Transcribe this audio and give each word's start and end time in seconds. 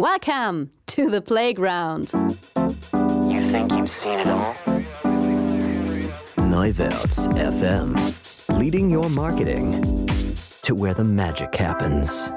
Welcome 0.00 0.70
to 0.86 1.10
the 1.10 1.20
playground. 1.20 2.10
You 2.14 3.42
think 3.50 3.70
you've 3.70 3.90
seen 3.90 4.18
it 4.18 4.28
all? 4.28 4.54
Neuwerts 6.38 7.28
FM, 7.34 8.58
leading 8.58 8.88
your 8.88 9.10
marketing 9.10 9.82
to 10.62 10.74
where 10.74 10.94
the 10.94 11.04
magic 11.04 11.54
happens. 11.54 12.32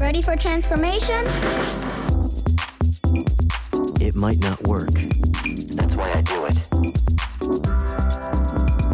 Ready 0.00 0.22
for 0.22 0.36
transformation? 0.36 1.26
It 4.00 4.14
might 4.14 4.38
not 4.38 4.62
work. 4.62 4.92
That's 5.74 5.96
why 5.96 6.12
I 6.12 6.22
do 6.22 6.44
it. 6.46 6.58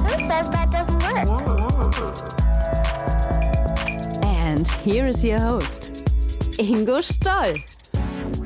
Who 0.01 0.17
says 0.31 0.49
that 0.49 0.71
doesn't 0.73 1.03
work? 1.03 1.29
And 4.25 4.67
here 4.69 5.07
is 5.07 5.23
your 5.23 5.41
host, 5.41 5.86
Ingo 6.59 7.03
Stoll. 7.03 7.55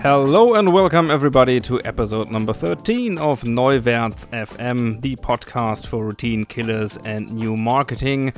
Hello 0.03 0.55
and 0.55 0.73
welcome 0.73 1.13
everybody 1.13 1.61
to 1.61 1.81
episode 1.85 2.29
number 2.29 2.53
13 2.53 3.19
of 3.19 3.43
Neuwerts 3.43 4.27
FM, 4.31 5.01
the 5.01 5.15
podcast 5.15 5.87
for 5.87 6.07
routine 6.07 6.45
killers 6.45 6.99
and 7.05 7.31
new 7.31 7.57
marketing. 7.57 8.33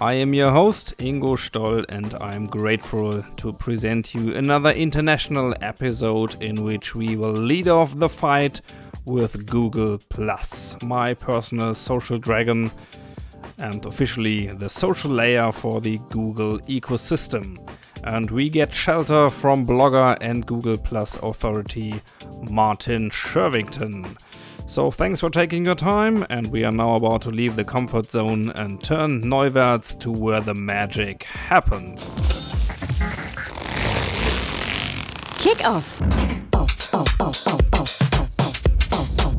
I 0.00 0.14
am 0.14 0.32
your 0.32 0.50
host, 0.50 0.96
Ingo 0.96 1.38
Stoll, 1.38 1.84
and 1.90 2.14
I'm 2.14 2.46
grateful 2.46 3.22
to 3.22 3.52
present 3.52 4.14
you 4.14 4.34
another 4.34 4.70
international 4.70 5.54
episode 5.60 6.42
in 6.42 6.64
which 6.64 6.94
we 6.94 7.16
will 7.16 7.32
lead 7.32 7.68
off 7.68 7.98
the 7.98 8.08
fight 8.08 8.62
with 9.04 9.46
Google 9.46 9.98
Plus, 10.08 10.80
my 10.82 11.12
personal 11.12 11.74
social 11.74 12.18
dragon 12.18 12.70
and 13.58 13.84
officially 13.84 14.46
the 14.46 14.70
social 14.70 15.10
layer 15.10 15.52
for 15.52 15.80
the 15.80 15.98
Google 16.08 16.58
ecosystem. 16.60 17.58
And 18.04 18.30
we 18.30 18.48
get 18.48 18.74
shelter 18.74 19.28
from 19.28 19.66
blogger 19.66 20.16
and 20.20 20.46
Google 20.46 20.78
Plus 20.78 21.18
authority 21.22 22.00
Martin 22.50 23.10
Shervington. 23.10 24.18
So 24.66 24.90
thanks 24.90 25.20
for 25.20 25.30
taking 25.30 25.64
your 25.64 25.74
time, 25.74 26.26
and 26.28 26.52
we 26.52 26.62
are 26.64 26.70
now 26.70 26.94
about 26.94 27.22
to 27.22 27.30
leave 27.30 27.56
the 27.56 27.64
comfort 27.64 28.04
zone 28.06 28.50
and 28.50 28.82
turn 28.84 29.22
Neuwerts 29.22 29.98
to 30.00 30.12
where 30.12 30.40
the 30.40 30.54
magic 30.54 31.24
happens. 31.24 32.02
Kick 35.38 35.64
off. 35.64 35.98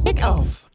Kick 0.03 0.23
off. 0.23 0.69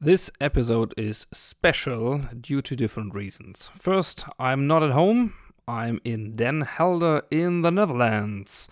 This 0.00 0.30
episode 0.40 0.94
is 0.96 1.26
special 1.32 2.20
due 2.40 2.62
to 2.62 2.76
different 2.76 3.14
reasons. 3.14 3.68
First, 3.74 4.24
I'm 4.38 4.66
not 4.66 4.82
at 4.82 4.92
home, 4.92 5.34
I'm 5.68 6.00
in 6.02 6.34
Den 6.34 6.62
Helder 6.62 7.22
in 7.30 7.60
the 7.60 7.70
Netherlands, 7.70 8.68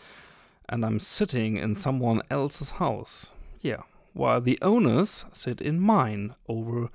and 0.66 0.84
I'm 0.84 0.98
sitting 0.98 1.58
in 1.58 1.74
someone 1.74 2.22
else's 2.30 2.70
house. 2.72 3.32
Yeah, 3.60 3.82
while 4.14 4.40
the 4.40 4.58
owners 4.62 5.26
sit 5.30 5.60
in 5.60 5.78
mine 5.78 6.32
over 6.48 6.88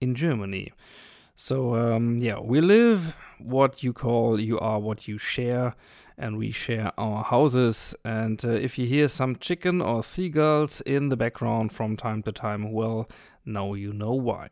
in 0.00 0.14
Germany. 0.14 0.72
So, 1.36 1.74
um, 1.74 2.16
yeah, 2.18 2.38
we 2.38 2.62
live 2.62 3.16
what 3.38 3.82
you 3.82 3.92
call 3.92 4.40
you 4.40 4.58
are 4.58 4.80
what 4.80 5.06
you 5.06 5.18
share, 5.18 5.74
and 6.16 6.38
we 6.38 6.50
share 6.50 6.92
our 6.96 7.22
houses. 7.22 7.94
And 8.02 8.42
uh, 8.44 8.48
if 8.48 8.78
you 8.78 8.86
hear 8.86 9.08
some 9.08 9.36
chicken 9.36 9.82
or 9.82 10.02
seagulls 10.02 10.80
in 10.82 11.10
the 11.10 11.16
background 11.18 11.70
from 11.72 11.98
time 11.98 12.22
to 12.22 12.32
time, 12.32 12.72
well, 12.72 13.10
now 13.44 13.74
you 13.74 13.92
know 13.92 14.14
why. 14.14 14.48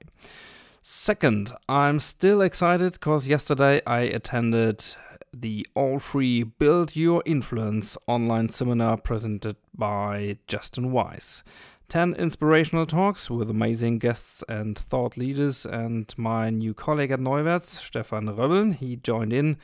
Second, 0.85 1.53
I'm 1.69 2.01
still 2.01 2.41
excited 2.41 2.95
because 2.95 3.29
yesterday 3.29 3.81
I 3.87 4.01
attended 4.01 4.85
the 5.33 5.65
all 5.77 6.01
free 6.01 6.43
Build 6.43 6.97
Your 6.97 7.23
Influence 7.25 7.97
online 8.09 8.49
seminar 8.49 8.97
presented 8.97 9.55
by 9.73 10.39
Justin 10.49 10.91
Wise. 10.91 11.45
10 11.89 12.15
inspirational 12.15 12.85
talks 12.85 13.31
with 13.31 13.49
amazing 13.49 14.01
guests 14.01 14.43
and 14.49 14.77
thought 14.77 15.17
leaders, 15.17 15.65
and 15.65 16.13
my 16.17 16.51
new 16.51 16.75
colleague 16.75 17.13
at 17.13 17.21
Neuwerts, 17.21 17.79
Stefan 17.79 18.27
Röbbeln, 18.27 18.75
he 18.75 18.97
joined 18.97 19.33
in 19.33 19.59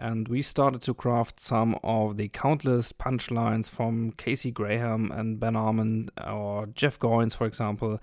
and 0.00 0.26
we 0.28 0.40
started 0.40 0.82
to 0.82 0.94
craft 0.94 1.38
some 1.38 1.78
of 1.84 2.16
the 2.16 2.28
countless 2.28 2.92
punchlines 2.92 3.68
from 3.68 4.12
Casey 4.12 4.50
Graham 4.50 5.12
and 5.12 5.38
Ben 5.38 5.54
Arment 5.54 6.10
or 6.26 6.66
Jeff 6.66 6.98
Goins, 6.98 7.36
for 7.36 7.46
example, 7.46 8.00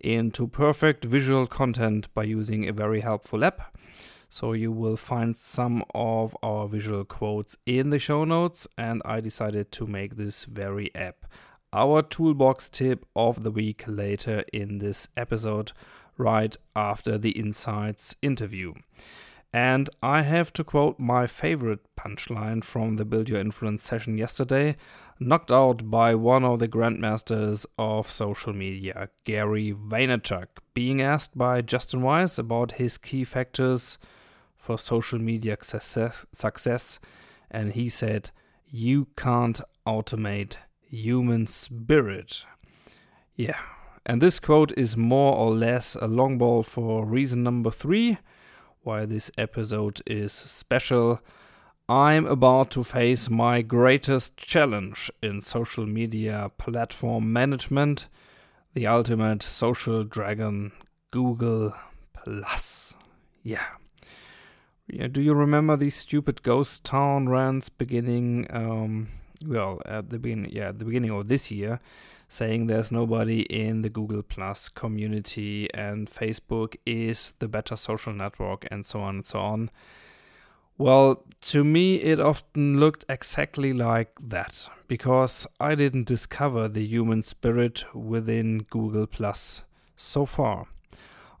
into 0.00 0.48
perfect 0.48 1.04
visual 1.04 1.46
content 1.46 2.12
by 2.14 2.24
using 2.24 2.68
a 2.68 2.72
very 2.72 3.00
helpful 3.00 3.44
app. 3.44 3.76
So 4.28 4.52
you 4.52 4.72
will 4.72 4.96
find 4.96 5.36
some 5.36 5.84
of 5.94 6.36
our 6.42 6.66
visual 6.66 7.04
quotes 7.04 7.56
in 7.64 7.90
the 7.90 8.00
show 8.00 8.24
notes, 8.24 8.66
and 8.76 9.00
I 9.04 9.20
decided 9.20 9.70
to 9.72 9.86
make 9.86 10.16
this 10.16 10.44
very 10.44 10.92
app 10.94 11.26
our 11.72 12.02
toolbox 12.02 12.68
tip 12.68 13.04
of 13.14 13.42
the 13.42 13.50
week 13.50 13.84
later 13.86 14.44
in 14.52 14.78
this 14.78 15.08
episode, 15.16 15.72
right 16.16 16.56
after 16.74 17.18
the 17.18 17.30
Insights 17.30 18.16
interview. 18.22 18.72
And 19.56 19.88
I 20.02 20.20
have 20.20 20.52
to 20.52 20.64
quote 20.64 21.00
my 21.00 21.26
favorite 21.26 21.80
punchline 21.96 22.62
from 22.62 22.96
the 22.96 23.06
Build 23.06 23.30
Your 23.30 23.40
Influence 23.40 23.82
session 23.82 24.18
yesterday, 24.18 24.76
knocked 25.18 25.50
out 25.50 25.88
by 25.88 26.14
one 26.14 26.44
of 26.44 26.58
the 26.58 26.68
grandmasters 26.68 27.64
of 27.78 28.10
social 28.10 28.52
media, 28.52 29.08
Gary 29.24 29.72
Vaynerchuk, 29.72 30.48
being 30.74 31.00
asked 31.00 31.38
by 31.38 31.62
Justin 31.62 32.02
Wise 32.02 32.38
about 32.38 32.72
his 32.72 32.98
key 32.98 33.24
factors 33.24 33.96
for 34.58 34.76
social 34.76 35.18
media 35.18 35.56
success, 35.62 36.26
success 36.34 36.98
and 37.50 37.72
he 37.72 37.88
said, 37.88 38.32
You 38.68 39.06
can't 39.16 39.62
automate 39.86 40.58
human 40.82 41.46
spirit. 41.46 42.44
Yeah, 43.34 43.60
and 44.04 44.20
this 44.20 44.38
quote 44.38 44.72
is 44.76 44.98
more 44.98 45.34
or 45.34 45.50
less 45.50 45.94
a 45.94 46.08
long 46.08 46.36
ball 46.36 46.62
for 46.62 47.06
reason 47.06 47.42
number 47.42 47.70
three 47.70 48.18
why 48.86 49.04
this 49.04 49.30
episode 49.36 50.00
is 50.06 50.32
special. 50.32 51.20
I'm 51.88 52.24
about 52.24 52.70
to 52.70 52.84
face 52.84 53.28
my 53.28 53.60
greatest 53.62 54.36
challenge 54.36 55.10
in 55.22 55.40
social 55.40 55.86
media 55.86 56.50
platform 56.56 57.32
management 57.32 58.06
the 58.74 58.86
ultimate 58.86 59.42
social 59.42 60.04
dragon, 60.04 60.70
Google 61.10 61.72
Plus. 62.12 62.92
Yeah. 63.42 63.64
Yeah, 64.86 65.06
do 65.06 65.22
you 65.22 65.32
remember 65.32 65.76
these 65.76 65.96
stupid 65.96 66.42
ghost 66.42 66.84
town 66.84 67.28
rants 67.28 67.70
beginning 67.70 68.46
um, 68.50 69.08
well 69.44 69.80
at 69.84 70.10
the 70.10 70.18
beginning 70.18 70.50
yeah 70.52 70.68
at 70.68 70.78
the 70.78 70.84
beginning 70.84 71.10
of 71.10 71.26
this 71.26 71.50
year 71.50 71.80
saying 72.28 72.66
there's 72.66 72.90
nobody 72.90 73.42
in 73.42 73.82
the 73.82 73.88
Google 73.88 74.22
Plus 74.22 74.68
community 74.68 75.72
and 75.72 76.10
Facebook 76.10 76.76
is 76.84 77.34
the 77.38 77.48
better 77.48 77.76
social 77.76 78.12
network 78.12 78.66
and 78.70 78.84
so 78.84 79.00
on 79.00 79.16
and 79.16 79.26
so 79.26 79.38
on. 79.38 79.70
Well, 80.78 81.24
to 81.42 81.64
me, 81.64 81.96
it 81.96 82.20
often 82.20 82.78
looked 82.78 83.04
exactly 83.08 83.72
like 83.72 84.18
that 84.20 84.68
because 84.88 85.46
I 85.58 85.74
didn't 85.74 86.06
discover 86.06 86.68
the 86.68 86.84
human 86.84 87.22
spirit 87.22 87.84
within 87.94 88.66
Google 88.70 89.06
Plus 89.06 89.62
so 89.96 90.26
far. 90.26 90.66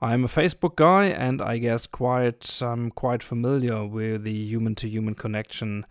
I'm 0.00 0.24
a 0.24 0.28
Facebook 0.28 0.76
guy, 0.76 1.06
and 1.06 1.40
I 1.40 1.58
guess 1.58 1.86
quite 1.86 2.60
I'm 2.62 2.90
quite 2.90 3.22
familiar 3.22 3.84
with 3.84 4.24
the 4.24 4.32
human-to-human 4.32 5.14
connection 5.14 5.86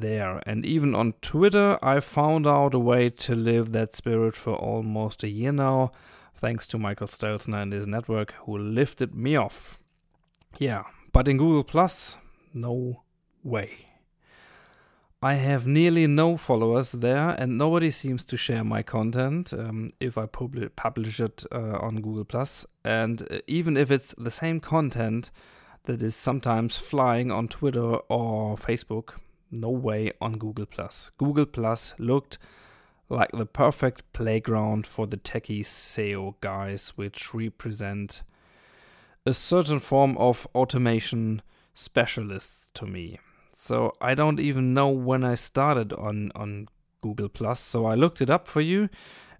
there. 0.00 0.42
And 0.46 0.64
even 0.64 0.94
on 0.94 1.14
Twitter, 1.22 1.78
I 1.82 2.00
found 2.00 2.46
out 2.46 2.74
a 2.74 2.78
way 2.78 3.10
to 3.10 3.34
live 3.34 3.72
that 3.72 3.94
spirit 3.94 4.34
for 4.34 4.54
almost 4.54 5.22
a 5.22 5.28
year 5.28 5.52
now, 5.52 5.92
thanks 6.34 6.66
to 6.68 6.78
Michael 6.78 7.06
Stelzner 7.06 7.62
and 7.62 7.72
his 7.72 7.86
network, 7.86 8.32
who 8.44 8.56
lifted 8.56 9.14
me 9.14 9.36
off. 9.36 9.82
Yeah, 10.58 10.84
but 11.12 11.28
in 11.28 11.36
Google 11.36 11.64
Plus, 11.64 12.16
no 12.54 13.02
way. 13.42 13.88
I 15.20 15.34
have 15.34 15.66
nearly 15.66 16.06
no 16.06 16.36
followers 16.36 16.92
there, 16.92 17.30
and 17.30 17.58
nobody 17.58 17.90
seems 17.90 18.24
to 18.26 18.36
share 18.36 18.62
my 18.62 18.84
content 18.84 19.52
um, 19.52 19.90
if 19.98 20.16
I 20.16 20.26
publi- 20.26 20.70
publish 20.76 21.18
it 21.18 21.44
uh, 21.50 21.78
on 21.80 21.96
Google 21.96 22.24
Plus. 22.24 22.64
And 22.84 23.22
uh, 23.22 23.40
even 23.48 23.76
if 23.76 23.90
it's 23.90 24.14
the 24.16 24.30
same 24.30 24.60
content 24.60 25.30
that 25.84 26.02
is 26.02 26.14
sometimes 26.14 26.76
flying 26.76 27.32
on 27.32 27.48
Twitter 27.48 27.96
or 28.08 28.56
Facebook, 28.56 29.14
no 29.50 29.70
way 29.70 30.12
on 30.20 30.34
Google 30.34 30.66
Plus. 30.66 31.10
Google 31.18 31.46
Plus 31.46 31.94
looked 31.98 32.38
like 33.08 33.30
the 33.32 33.46
perfect 33.46 34.12
playground 34.12 34.86
for 34.86 35.06
the 35.06 35.16
techie 35.16 35.60
SEO 35.60 36.34
guys, 36.40 36.92
which 36.96 37.32
represent 37.32 38.22
a 39.24 39.32
certain 39.32 39.80
form 39.80 40.16
of 40.18 40.46
automation 40.54 41.40
specialists 41.74 42.70
to 42.74 42.86
me. 42.86 43.18
So 43.54 43.92
I 44.00 44.14
don't 44.14 44.40
even 44.40 44.74
know 44.74 44.88
when 44.88 45.24
I 45.24 45.34
started 45.34 45.92
on 45.92 46.30
on 46.34 46.68
Google 47.00 47.28
Plus. 47.28 47.60
So 47.60 47.86
I 47.86 47.94
looked 47.94 48.20
it 48.20 48.30
up 48.30 48.46
for 48.46 48.60
you, 48.60 48.88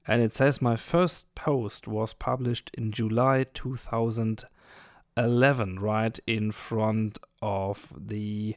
and 0.06 0.22
it 0.22 0.34
says 0.34 0.62
my 0.62 0.76
first 0.76 1.34
post 1.34 1.87
was 1.87 2.14
published 2.14 2.70
in 2.75 2.93
July 2.93 3.44
2011, 3.54 5.78
right 5.78 6.19
in 6.26 6.52
front 6.52 7.19
of 7.43 7.93
the 7.96 8.56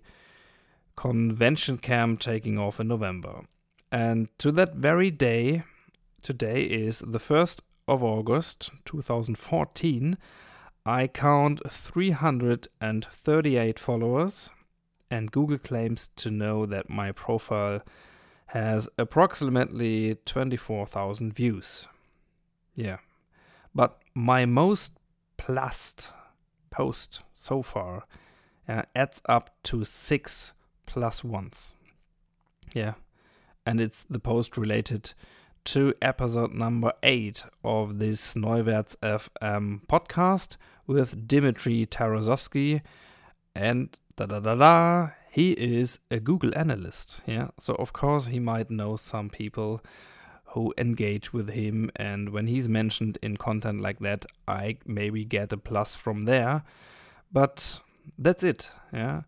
convention 0.95 1.77
camp 1.77 2.19
taking 2.19 2.57
off 2.57 2.79
in 2.79 2.87
November. 2.87 3.41
And 3.91 4.29
to 4.39 4.51
that 4.53 4.75
very 4.75 5.11
day, 5.11 5.63
today 6.21 6.63
is 6.63 6.99
the 6.99 7.19
1st 7.19 7.59
of 7.87 8.03
August 8.03 8.69
2014, 8.85 10.17
I 10.85 11.07
count 11.07 11.61
338 11.69 13.79
followers, 13.79 14.49
and 15.11 15.31
Google 15.31 15.57
claims 15.57 16.09
to 16.15 16.31
know 16.31 16.65
that 16.65 16.89
my 16.89 17.11
profile 17.11 17.81
has 18.47 18.89
approximately 18.97 20.15
24,000 20.25 21.33
views. 21.33 21.87
Yeah. 22.75 22.97
But 23.75 23.99
my 24.13 24.45
most 24.45 24.93
plussed 25.37 26.11
post 26.69 27.23
so 27.33 27.61
far 27.61 28.03
uh, 28.67 28.83
adds 28.95 29.21
up 29.27 29.49
to 29.63 29.85
six 29.85 30.53
plus 30.91 31.23
ones. 31.23 31.71
Yeah. 32.75 32.95
And 33.65 33.79
it's 33.79 34.03
the 34.09 34.19
post 34.19 34.57
related 34.57 35.13
to 35.63 35.93
episode 36.01 36.53
number 36.53 36.91
eight 37.01 37.45
of 37.63 37.99
this 37.99 38.33
Neuwerts 38.33 38.97
FM 38.97 39.85
podcast 39.87 40.57
with 40.85 41.29
Dimitri 41.29 41.85
Tarasovsky. 41.85 42.81
And 43.55 43.97
da 44.17 44.25
da 44.25 44.41
da 44.41 44.55
da, 44.55 45.11
he 45.31 45.53
is 45.53 45.99
a 46.09 46.19
Google 46.19 46.51
analyst. 46.57 47.21
Yeah. 47.25 47.51
So, 47.57 47.75
of 47.75 47.93
course, 47.93 48.25
he 48.25 48.41
might 48.41 48.69
know 48.69 48.97
some 48.97 49.29
people 49.29 49.79
who 50.47 50.73
engage 50.77 51.31
with 51.31 51.51
him. 51.51 51.89
And 51.95 52.31
when 52.31 52.47
he's 52.47 52.67
mentioned 52.67 53.17
in 53.21 53.37
content 53.37 53.79
like 53.79 53.99
that, 53.99 54.25
I 54.45 54.77
maybe 54.85 55.23
get 55.23 55.53
a 55.53 55.57
plus 55.57 55.95
from 55.95 56.25
there. 56.25 56.63
But 57.31 57.79
that's 58.17 58.43
it. 58.43 58.69
Yeah. 58.91 59.21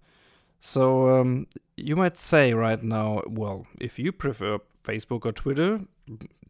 So 0.65 1.19
um, 1.19 1.47
you 1.75 1.97
might 1.97 2.17
say 2.17 2.53
right 2.53 2.81
now, 2.81 3.21
well, 3.27 3.67
if 3.81 3.99
you 3.99 4.13
prefer 4.13 4.59
Facebook 4.81 5.25
or 5.25 5.33
Twitter, 5.33 5.81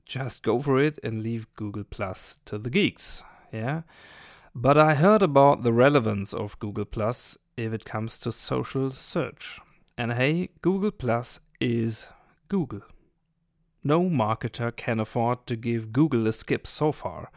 just 0.06 0.44
go 0.44 0.60
for 0.60 0.80
it 0.80 1.00
and 1.04 1.24
leave 1.24 1.51
Google 1.56 1.83
Plus 1.83 2.38
to 2.45 2.60
the 2.60 2.69
geeks. 2.69 3.24
Yeah. 3.51 3.81
But 4.54 4.77
I 4.77 4.94
heard 4.94 5.24
about 5.24 5.63
the 5.63 5.74
relevance 5.74 6.31
of 6.31 6.60
Google 6.60 6.86
Plus 6.86 7.39
if 7.57 7.74
it 7.74 7.86
comes 7.86 8.19
to 8.19 8.31
social 8.31 8.92
search. 8.92 9.60
And 9.98 10.13
hey, 10.13 10.50
Google 10.62 10.92
Plus 10.92 11.39
is 11.59 12.07
Google. 12.50 12.83
No 13.83 14.04
marketer 14.04 14.75
can 14.75 15.00
afford 15.00 15.48
to 15.48 15.56
give 15.56 15.92
Google 15.92 16.27
a 16.27 16.33
skip 16.33 16.68
so 16.68 16.92
far, 16.92 17.31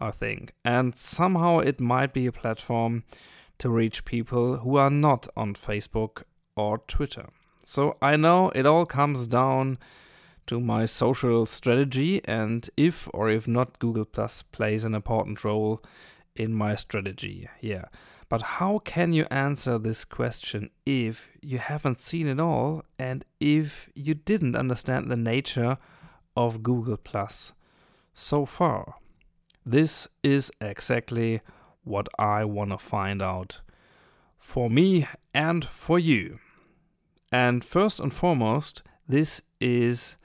I 0.00 0.10
think. 0.10 0.54
And 0.64 0.98
somehow 0.98 1.60
it 1.60 1.80
might 1.80 2.12
be 2.12 2.26
a 2.26 2.32
platform 2.32 3.04
to 3.60 3.70
reach 3.70 4.04
people 4.04 4.58
who 4.58 4.76
are 4.76 4.90
not 4.90 5.28
on 5.36 5.54
Facebook 5.54 6.24
or 6.56 6.78
Twitter. 6.78 7.28
So 7.64 7.96
I 8.02 8.16
know 8.16 8.50
it 8.50 8.66
all 8.66 8.86
comes 8.86 9.26
down 9.26 9.78
to 10.46 10.58
my 10.58 10.84
social 10.86 11.46
strategy 11.46 12.20
and 12.24 12.68
if 12.76 13.08
or 13.14 13.30
if 13.30 13.46
not 13.46 13.78
Google 13.78 14.04
Plus 14.04 14.42
plays 14.42 14.82
an 14.82 14.94
important 14.94 15.44
role 15.44 15.82
in 16.34 16.52
my 16.52 16.74
strategy. 16.74 17.48
Yeah. 17.60 17.84
But 18.28 18.42
how 18.42 18.78
can 18.78 19.12
you 19.12 19.26
answer 19.30 19.78
this 19.78 20.04
question 20.04 20.70
if 20.86 21.28
you 21.42 21.58
haven't 21.58 22.00
seen 22.00 22.26
it 22.28 22.40
all 22.40 22.84
and 22.98 23.24
if 23.40 23.90
you 23.94 24.14
didn't 24.14 24.56
understand 24.56 25.10
the 25.10 25.16
nature 25.16 25.78
of 26.36 26.62
Google 26.62 26.96
Plus 26.96 27.52
so 28.14 28.46
far? 28.46 28.94
This 29.66 30.08
is 30.22 30.50
exactly 30.60 31.42
what 31.84 32.08
I 32.18 32.44
want 32.44 32.70
to 32.70 32.78
find 32.78 33.22
out 33.22 33.60
for 34.38 34.70
me 34.70 35.06
and 35.34 35.64
for 35.64 35.98
you. 35.98 36.38
And 37.32 37.64
first 37.64 38.00
and 38.00 38.12
foremost, 38.12 38.82
this 39.06 39.42
is 39.60 40.16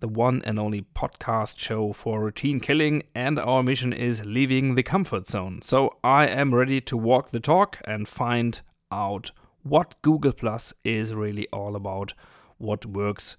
the 0.00 0.08
one 0.08 0.42
and 0.44 0.58
only 0.58 0.82
podcast 0.94 1.58
show 1.58 1.92
for 1.92 2.20
routine 2.20 2.58
killing, 2.60 3.04
and 3.14 3.38
our 3.38 3.62
mission 3.62 3.92
is 3.92 4.24
leaving 4.24 4.74
the 4.74 4.82
comfort 4.82 5.26
zone. 5.28 5.62
So 5.62 5.96
I 6.02 6.26
am 6.26 6.54
ready 6.54 6.80
to 6.82 6.96
walk 6.96 7.30
the 7.30 7.40
talk 7.40 7.78
and 7.84 8.08
find 8.08 8.60
out 8.90 9.30
what 9.62 9.94
Google 10.02 10.32
Plus 10.32 10.74
is 10.82 11.14
really 11.14 11.46
all 11.52 11.76
about, 11.76 12.14
what 12.58 12.84
works 12.84 13.36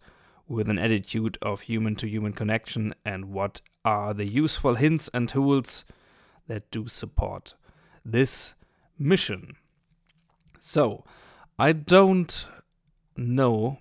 with 0.47 0.69
an 0.69 0.79
attitude 0.79 1.37
of 1.41 1.61
human 1.61 1.95
to 1.95 2.07
human 2.07 2.31
connection, 2.31 2.93
and 3.05 3.25
what 3.25 3.61
are 3.83 4.13
the 4.13 4.25
useful 4.25 4.75
hints 4.75 5.09
and 5.13 5.27
tools 5.27 5.83
that 6.47 6.71
do 6.71 6.87
support 6.87 7.55
this 8.05 8.53
mission. 8.97 9.55
So, 10.59 11.03
I 11.57 11.71
don't 11.71 12.47
know 13.15 13.79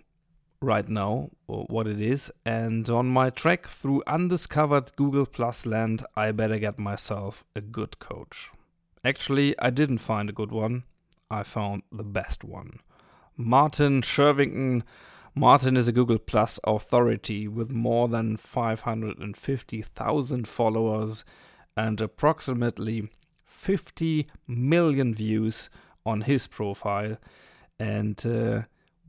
right 0.61 0.89
now 0.89 1.31
what 1.47 1.87
it 1.87 2.01
is, 2.01 2.31
and 2.45 2.89
on 2.89 3.09
my 3.09 3.31
trek 3.31 3.67
through 3.67 4.03
undiscovered 4.07 4.95
Google 4.97 5.27
Plus 5.27 5.67
land, 5.67 6.05
I 6.17 6.33
better 6.33 6.59
get 6.59 6.79
myself 6.79 7.45
a 7.57 7.61
good 7.61 7.99
coach. 7.99 8.51
Actually, 9.05 9.59
I 9.59 9.71
didn't 9.71 9.99
find 9.99 10.31
a 10.31 10.33
good 10.33 10.53
one, 10.53 10.85
I 11.31 11.43
found 11.43 11.83
the 11.91 12.05
best 12.05 12.45
one. 12.45 12.79
Martin 13.37 14.03
Shervington. 14.03 14.83
Martin 15.35 15.79
is 15.79 15.89
a 15.89 15.93
Google 15.93 16.19
Plus 16.19 16.61
authority 16.65 17.49
with 17.49 17.73
more 17.73 18.07
than 18.07 18.37
550,000 18.37 20.47
followers 20.47 21.25
and 21.75 22.03
approximately 22.03 23.09
50 23.63 24.27
million 24.49 25.15
views 25.15 25.71
on 26.05 26.23
his 26.23 26.49
profile. 26.49 27.17
And, 27.79 28.21
uh, 28.27 28.63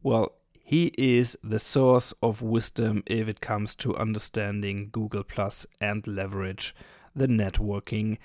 well, 0.04 0.34
he 0.64 0.92
is 0.96 1.36
the 1.44 1.58
source 1.58 2.14
of 2.22 2.44
wisdom 2.44 3.02
if 3.08 3.28
it 3.28 3.42
comes 3.42 3.76
to 3.78 3.98
understanding 3.98 4.90
Google 4.92 5.24
Plus 5.24 5.66
and 5.82 6.06
leverage 6.06 6.76
the 7.16 7.26
networking 7.28 8.20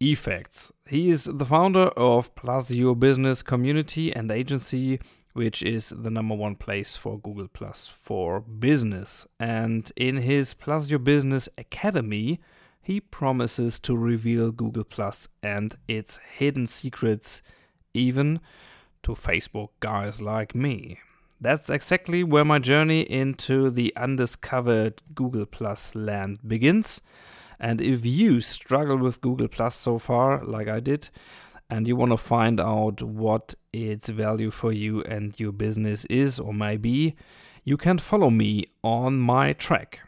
effects. 0.00 0.70
He 0.86 1.10
is 1.10 1.24
the 1.24 1.44
founder 1.44 1.88
of 1.96 2.32
Plus 2.36 2.70
Your 2.70 2.94
Business 2.94 3.42
community 3.42 4.14
and 4.14 4.30
agency, 4.30 5.00
which 5.32 5.64
is 5.64 5.88
the 5.88 6.10
number 6.10 6.36
one 6.36 6.54
place 6.54 6.94
for 6.94 7.18
Google 7.18 7.48
Plus 7.48 7.88
for 7.88 8.40
business. 8.40 9.26
And 9.40 9.90
in 9.96 10.18
his 10.18 10.54
Plus 10.54 10.88
Your 10.88 11.00
Business 11.00 11.48
Academy, 11.58 12.38
he 12.86 13.00
promises 13.00 13.80
to 13.80 13.96
reveal 13.96 14.52
Google 14.52 14.84
Plus 14.84 15.26
and 15.42 15.76
its 15.88 16.20
hidden 16.38 16.68
secrets, 16.68 17.42
even 17.92 18.38
to 19.02 19.10
Facebook 19.10 19.70
guys 19.80 20.22
like 20.22 20.54
me. 20.54 21.00
That's 21.40 21.68
exactly 21.68 22.22
where 22.22 22.44
my 22.44 22.60
journey 22.60 23.00
into 23.00 23.70
the 23.70 23.92
undiscovered 23.96 25.02
Google 25.16 25.46
Plus 25.46 25.96
land 25.96 26.38
begins. 26.46 27.00
And 27.58 27.80
if 27.80 28.06
you 28.06 28.40
struggle 28.40 28.98
with 28.98 29.20
Google 29.20 29.48
Plus 29.48 29.74
so 29.74 29.98
far, 29.98 30.44
like 30.44 30.68
I 30.68 30.78
did, 30.78 31.08
and 31.68 31.88
you 31.88 31.96
want 31.96 32.12
to 32.12 32.16
find 32.16 32.60
out 32.60 33.02
what 33.02 33.56
its 33.72 34.10
value 34.10 34.52
for 34.52 34.70
you 34.70 35.02
and 35.02 35.34
your 35.40 35.50
business 35.50 36.04
is 36.04 36.38
or 36.38 36.54
may 36.54 36.76
be, 36.76 37.16
you 37.64 37.76
can 37.76 37.98
follow 37.98 38.30
me 38.30 38.66
on 38.84 39.18
my 39.18 39.54
track. 39.54 40.02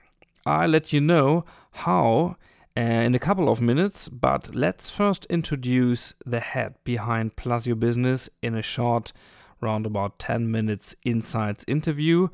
I 0.46 0.68
let 0.68 0.92
you 0.92 1.00
know 1.00 1.44
how 1.72 2.36
uh, 2.78 2.80
in 2.80 3.12
a 3.12 3.18
couple 3.18 3.48
of 3.48 3.60
minutes, 3.60 4.08
but 4.08 4.54
let's 4.54 4.88
first 4.88 5.24
introduce 5.24 6.14
the 6.24 6.38
head 6.38 6.76
behind 6.84 7.34
Plus 7.34 7.66
Your 7.66 7.74
Business 7.74 8.30
in 8.40 8.54
a 8.54 8.62
short 8.62 9.12
round 9.60 9.84
about 9.84 10.20
10 10.20 10.48
minutes 10.48 10.94
insights 11.04 11.64
interview 11.66 12.28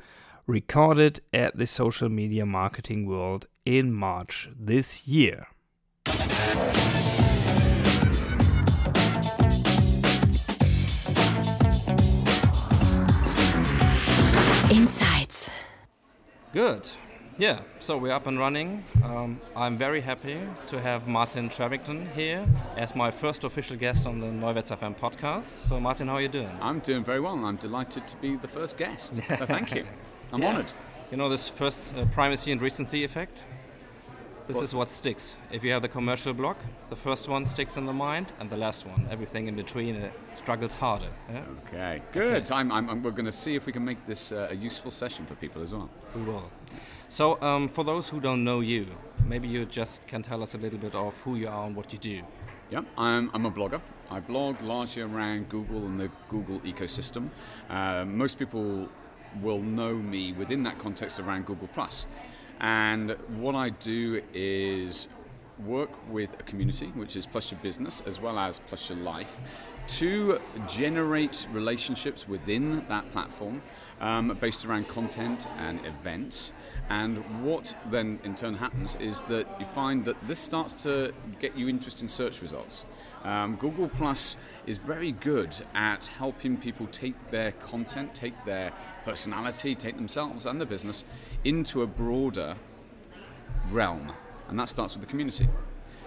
recorded 0.45 1.19
at 1.33 1.57
the 1.57 1.65
Social 1.65 2.09
Media 2.09 2.45
Marketing 2.45 3.07
World 3.07 3.47
in 3.65 3.91
March 3.91 4.47
this 4.55 5.07
year. 5.07 5.47
Insights. 14.69 15.49
Good. 16.53 16.87
Yeah, 17.37 17.59
so 17.79 17.97
we're 17.97 18.13
up 18.13 18.27
and 18.27 18.39
running. 18.39 18.83
Um, 19.03 19.41
I'm 19.57 19.77
very 19.77 19.99
happy 19.99 20.39
to 20.67 20.79
have 20.79 21.05
Martin 21.07 21.49
Shervington 21.49 22.09
here 22.13 22.47
as 22.77 22.95
my 22.95 23.11
first 23.11 23.43
official 23.43 23.75
guest 23.75 24.07
on 24.07 24.21
the 24.21 24.27
Neuwerts 24.27 24.71
FM 24.75 24.95
podcast. 24.97 25.65
So, 25.67 25.77
Martin, 25.79 26.07
how 26.07 26.13
are 26.15 26.21
you 26.21 26.29
doing? 26.29 26.49
I'm 26.61 26.79
doing 26.79 27.03
very 27.03 27.19
well. 27.19 27.35
I'm 27.43 27.57
delighted 27.57 28.07
to 28.07 28.15
be 28.17 28.37
the 28.37 28.47
first 28.47 28.77
guest. 28.77 29.15
So 29.15 29.21
thank 29.45 29.75
you. 29.75 29.85
I'm 30.31 30.41
Yeah. 30.41 30.49
honoured. 30.49 30.71
You 31.11 31.17
know 31.17 31.27
this 31.27 31.49
first 31.49 31.93
uh, 31.97 32.05
primacy 32.05 32.53
and 32.53 32.61
recency 32.61 33.03
effect? 33.03 33.43
This 34.47 34.55
What? 34.57 34.63
is 34.63 34.75
what 34.75 34.91
sticks. 34.91 35.37
If 35.51 35.63
you 35.63 35.73
have 35.73 35.81
the 35.81 35.87
commercial 35.89 36.31
block, 36.33 36.57
the 36.89 36.95
first 36.95 37.27
one 37.27 37.45
sticks 37.47 37.77
in 37.77 37.85
the 37.87 37.93
mind, 37.93 38.31
and 38.39 38.47
the 38.49 38.57
last 38.57 38.85
one, 38.85 39.07
everything 39.11 39.47
in 39.47 39.55
between, 39.55 39.95
uh, 39.95 40.09
struggles 40.35 40.75
harder. 40.75 41.09
Yeah? 41.27 41.41
Okay, 41.67 42.01
good. 42.11 42.49
I'm, 42.51 42.71
I'm, 42.71 42.87
I'm- 42.89 43.03
we're 43.03 43.09
going 43.11 43.25
to 43.25 43.31
see 43.31 43.55
if 43.55 43.65
we 43.65 43.73
can 43.73 43.83
make 43.83 44.05
this 44.07 44.31
uh, 44.31 44.47
a 44.51 44.55
useful 44.55 44.91
session 44.91 45.25
for 45.25 45.33
people 45.35 45.61
as 45.63 45.73
well. 45.73 45.89
We 46.15 46.21
will. 46.23 46.49
So, 47.07 47.41
um, 47.41 47.67
for 47.67 47.83
those 47.83 48.09
who 48.09 48.19
don't 48.19 48.43
know 48.43 48.59
you, 48.61 48.87
maybe 49.25 49.47
you 49.47 49.65
just 49.65 50.05
can 50.07 50.21
tell 50.21 50.41
us 50.41 50.53
a 50.53 50.57
little 50.57 50.79
bit 50.79 50.95
of 50.95 51.15
who 51.21 51.35
you 51.35 51.47
are 51.47 51.65
and 51.65 51.75
what 51.75 51.93
you 51.93 51.99
do. 51.99 52.21
Yeah, 52.71 52.81
I'm, 52.97 53.29
I'm 53.33 53.45
a 53.45 53.51
blogger. 53.51 53.79
I 54.09 54.19
blog 54.19 54.61
largely 54.61 55.03
around 55.03 55.49
Google 55.49 55.85
and 55.85 55.99
the 55.99 56.09
Google 56.29 56.59
ecosystem. 56.61 57.29
Uh, 57.69 58.05
most 58.05 58.39
people 58.39 58.89
will 59.41 59.61
know 59.61 59.93
me 59.93 60.33
within 60.33 60.63
that 60.63 60.79
context 60.79 61.19
around 61.19 61.45
Google 61.45 61.67
Plus. 61.73 62.07
And 62.59 63.11
what 63.37 63.55
I 63.55 63.69
do 63.69 64.21
is 64.33 65.07
work 65.63 65.91
with 66.11 66.29
a 66.39 66.43
community, 66.43 66.87
which 66.87 67.15
is 67.15 67.25
Plus 67.25 67.51
Your 67.51 67.59
Business 67.61 68.01
as 68.05 68.19
well 68.19 68.37
as 68.39 68.59
Plus 68.59 68.89
Your 68.89 68.97
Life, 68.99 69.39
to 69.87 70.39
generate 70.67 71.47
relationships 71.51 72.27
within 72.27 72.85
that 72.87 73.11
platform 73.11 73.61
um, 74.01 74.37
based 74.39 74.65
around 74.65 74.87
content 74.87 75.47
and 75.57 75.85
events. 75.85 76.53
And 76.89 77.43
what 77.43 77.75
then 77.89 78.19
in 78.23 78.35
turn 78.35 78.55
happens 78.55 78.95
is 78.99 79.21
that 79.23 79.47
you 79.59 79.65
find 79.65 80.05
that 80.05 80.15
this 80.27 80.39
starts 80.39 80.83
to 80.83 81.13
get 81.39 81.57
you 81.57 81.67
interest 81.67 82.01
in 82.01 82.09
search 82.09 82.41
results. 82.41 82.85
Um, 83.23 83.55
Google 83.55 83.89
Plus 83.89 84.35
is 84.67 84.77
very 84.77 85.11
good 85.11 85.55
at 85.73 86.05
helping 86.05 86.57
people 86.57 86.85
take 86.87 87.31
their 87.31 87.53
content, 87.53 88.13
take 88.13 88.45
their 88.45 88.71
personality, 89.03 89.73
take 89.73 89.95
themselves 89.95 90.45
and 90.45 90.61
their 90.61 90.67
business 90.67 91.05
into 91.43 91.81
a 91.81 91.87
broader 91.87 92.55
realm, 93.71 94.11
and 94.47 94.59
that 94.59 94.69
starts 94.69 94.93
with 94.93 95.01
the 95.01 95.09
community. 95.09 95.49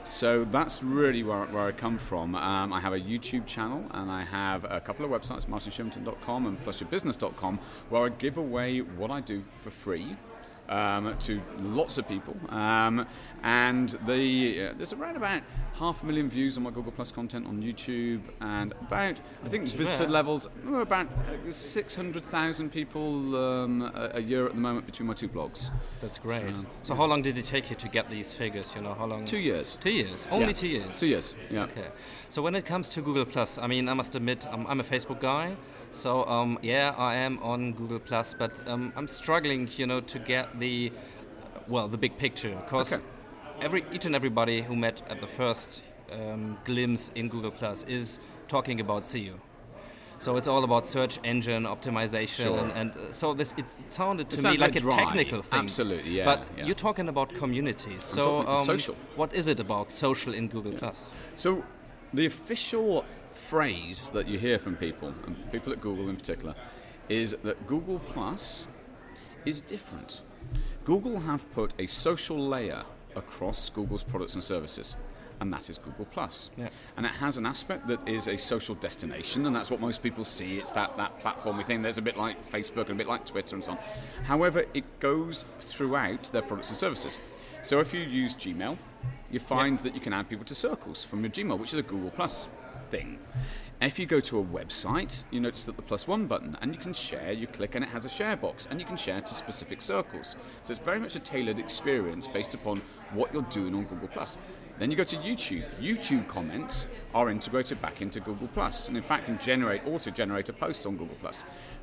So 0.09 0.45
that's 0.45 0.83
really 0.83 1.23
where, 1.23 1.45
where 1.47 1.65
I 1.65 1.73
come 1.73 1.99
from. 1.99 2.35
Um, 2.35 2.73
I 2.73 2.81
have 2.81 2.93
a 2.93 3.01
YouTube 3.01 3.47
channel 3.47 3.85
and 3.91 4.11
I 4.11 4.25
have 4.25 4.65
a 4.65 4.81
couple 4.81 5.05
of 5.05 5.11
websites, 5.11 5.47
martinshervington.com 5.47 6.47
and 6.47 6.65
plusyourbusiness.com, 6.65 7.59
where 7.91 8.07
I 8.07 8.09
give 8.09 8.39
away 8.39 8.81
what 8.81 9.11
I 9.11 9.21
do 9.21 9.45
for 9.55 9.71
free 9.71 10.17
um, 10.69 11.17
to 11.21 11.41
lots 11.61 11.99
of 11.99 12.09
people. 12.09 12.37
Um, 12.49 13.07
and 13.43 13.91
the, 14.07 14.69
uh, 14.69 14.73
there's 14.77 14.93
around 14.93 15.17
about 15.17 15.43
half 15.75 16.03
a 16.03 16.07
million 16.07 16.29
views 16.29 16.57
on 16.57 16.65
my 16.65 16.71
Google 16.71 16.91
Plus 16.91 17.13
content 17.13 17.47
on 17.47 17.63
YouTube, 17.63 18.21
and 18.41 18.73
about 18.81 19.17
I 19.45 19.49
think 19.49 19.69
visitor 19.69 20.09
levels 20.09 20.49
are 20.67 20.81
about 20.81 21.07
uh, 21.07 21.53
600,000 21.53 22.71
people 22.73 23.37
um, 23.37 23.93
a, 23.95 24.21
year 24.21 24.47
at 24.47 24.55
the 24.55 24.61
moment 24.61 24.87
between 24.87 25.07
my 25.07 25.15
two 25.15 25.29
blogs. 25.29 25.71
That's 26.01 26.19
great. 26.19 26.43
So, 26.43 26.65
So, 26.83 26.95
how 26.97 27.05
long 27.05 27.23
did 27.23 27.39
it 27.39 27.45
take 27.45 27.71
you 27.71 27.77
to 27.77 27.89
get 27.89 28.11
these 28.11 28.33
figures? 28.33 28.73
You 28.75 28.83
know, 28.83 28.95
how 28.95 29.07
long? 29.07 29.25
Two 29.25 29.39
years. 29.39 29.77
Two 29.81 29.93
years. 29.93 30.27
Only 30.31 30.49
Yeah. 30.49 30.53
two 30.53 30.69
years. 30.69 30.99
Two 31.01 31.07
years. 31.07 31.35
Yeah. 31.51 31.65
Okay. 31.65 31.89
So 32.29 32.43
when 32.43 32.55
it 32.55 32.67
comes 32.67 32.89
to 32.91 33.01
Google 33.01 33.25
Plus, 33.25 33.57
I 33.59 33.67
mean, 33.69 33.89
I 33.89 33.95
must 33.95 34.15
admit, 34.15 34.47
I'm, 34.51 34.67
I'm 34.67 34.81
a 34.81 34.85
Facebook 34.85 35.21
guy. 35.21 35.57
So 35.93 36.25
um, 36.27 36.59
yeah, 36.63 36.95
I 36.97 37.15
am 37.17 37.39
on 37.43 37.73
Google 37.73 37.99
Plus, 37.99 38.35
but 38.39 38.61
um, 38.69 38.93
I'm 38.97 39.09
struggling, 39.09 39.69
you 39.77 39.87
know, 39.87 40.01
to 40.01 40.19
get 40.19 40.59
the 40.61 40.93
well, 41.67 41.89
the 41.89 41.99
big 41.99 42.17
picture, 42.19 42.55
because 42.65 42.93
Okay. 42.93 43.03
every 43.61 43.85
each 43.93 44.07
and 44.07 44.15
everybody 44.15 44.63
who 44.63 44.75
met 44.77 45.03
at 45.11 45.21
the 45.21 45.27
first 45.27 45.83
um, 46.13 46.57
glimpse 46.65 47.11
in 47.15 47.29
Google 47.29 47.51
Plus 47.51 47.85
is 47.85 48.21
talking 48.49 48.81
about 48.81 49.05
SEO. 49.05 49.35
So 50.21 50.37
it's 50.37 50.49
all 50.49 50.65
about 50.65 50.89
search 50.89 51.21
engine 51.23 51.65
optimization, 51.65 52.43
Sure. 52.45 52.59
and, 52.59 52.73
and 52.73 52.91
uh, 52.91 53.13
so 53.13 53.35
this 53.35 53.53
it, 53.57 53.67
it 53.79 53.93
sounded 53.93 54.29
to 54.31 54.37
It 54.39 54.43
me 54.45 54.51
like 54.51 54.61
like 54.61 54.77
a 54.77 54.81
dry. 54.81 55.05
technical 55.05 55.43
thing. 55.43 55.61
Absolutely, 55.61 56.11
yeah, 56.11 56.25
But 56.25 56.41
yeah. 56.57 56.65
you're 56.67 56.75
talking 56.75 57.09
about 57.09 57.33
communities. 57.35 58.03
So 58.05 58.47
um, 58.49 58.65
social. 58.65 58.97
What 59.17 59.33
is 59.33 59.47
it 59.47 59.61
about 59.61 59.93
social 59.93 60.35
in 60.35 60.49
Google 60.49 60.73
Plus? 60.73 61.13
So, 61.37 61.63
the 62.13 62.27
official 62.27 63.05
phrase 63.39 64.11
that 64.11 64.29
you 64.29 64.39
hear 64.39 64.59
from 64.59 64.77
people, 64.77 65.15
and 65.27 65.51
people 65.53 65.73
at 65.73 65.81
Google 65.81 66.09
in 66.09 66.17
particular, 66.17 66.55
is 67.09 67.37
that 67.43 67.67
Google 67.67 67.99
Plus 67.99 68.67
is 69.45 69.61
different. 69.61 70.21
Google 70.85 71.21
have 71.21 71.51
put 71.53 71.73
a 71.79 71.87
social 71.87 72.39
layer 72.39 72.85
across 73.17 73.71
Google's 73.71 74.05
products 74.05 74.35
and 74.35 74.45
services, 74.45 74.97
and 75.41 75.53
that 75.53 75.71
is 75.71 75.79
Google 75.79 76.05
Plus. 76.05 76.51
Yeah. 76.57 76.69
And 76.97 77.07
it 77.07 77.13
has 77.13 77.37
an 77.37 77.47
aspect 77.47 77.87
that 77.89 78.07
is 78.07 78.27
a 78.27 78.37
social 78.37 78.75
destination, 78.75 79.47
and 79.47 79.55
that's 79.55 79.71
what 79.71 79.81
most 79.81 80.03
people 80.03 80.25
see. 80.25 80.59
It's 80.59 80.73
that, 80.73 80.97
that 80.97 81.19
platform 81.21 81.57
we 81.57 81.65
think 81.65 81.83
there's 81.83 81.99
a 81.99 82.03
bit 82.03 82.17
like 82.17 82.51
Facebook 82.51 82.91
and 82.91 82.93
a 82.93 82.95
bit 82.95 83.09
like 83.09 83.25
Twitter 83.25 83.55
and 83.55 83.65
so 83.65 83.73
on. 83.73 83.79
However, 84.25 84.67
it 84.75 85.01
goes 85.01 85.45
throughout 85.61 86.25
their 86.25 86.43
products 86.43 86.71
and 86.71 86.79
services. 86.79 87.19
So 87.63 87.81
if 87.81 87.95
you 87.95 88.01
use 88.01 88.35
Gmail, 88.35 88.77
you 89.31 89.41
find 89.41 89.79
that 89.81 89.95
you 89.95 90.01
can 90.01 90.13
add 90.13 90.29
people 90.29 90.45
to 90.47 90.55
circles 90.55 91.05
from 91.05 91.23
your 91.23 91.31
Gmail, 91.31 91.59
which 91.59 91.73
is 91.75 91.79
a 91.79 91.83
Google 91.83 92.11
Plus 92.11 92.49
thing. 92.91 93.19
If 93.81 93.99
you 93.99 94.07
go 94.07 94.19
to 94.19 94.41
a 94.41 94.45
website, 94.45 95.23
you 95.31 95.41
notice 95.41 95.63
that 95.65 95.77
the 95.77 95.83
plus 95.83 96.09
one 96.09 96.27
button, 96.27 96.59
and 96.61 96.75
you 96.75 96.81
can 96.81 96.93
share, 96.93 97.31
you 97.31 97.47
click 97.47 97.77
and 97.77 97.85
it 97.85 97.91
has 97.91 98.05
a 98.05 98.09
share 98.09 98.37
box, 98.37 98.67
and 98.69 98.81
you 98.81 98.87
can 98.87 98.97
share 98.97 99.21
to 99.21 99.35
specific 99.35 99.81
circles. 99.81 100.35
So 100.65 100.73
it's 100.73 100.83
very 100.83 100.99
much 100.99 101.15
a 101.15 101.21
tailored 101.21 101.61
experience 101.61 102.27
based 102.27 102.55
upon 102.55 102.83
what 103.13 103.33
you're 103.33 103.43
doing 103.43 103.75
on 103.77 103.85
Google 103.85 104.09
Then 104.79 104.91
you 104.91 104.97
go 104.97 105.05
to 105.05 105.17
YouTube. 105.17 105.65
YouTube 105.81 106.27
comments 106.27 106.89
are 107.15 107.31
integrated 107.31 107.81
back 107.81 108.03
into 108.03 108.19
Google 108.19 108.49
Plus, 108.49 108.89
and 108.89 108.97
in 108.97 109.03
fact 109.03 109.27
can 109.27 109.39
generate 109.39 109.87
auto 109.87 110.11
generate 110.11 110.49
a 110.49 110.53
post 110.53 110.85
on 110.85 110.97
Google 110.97 111.17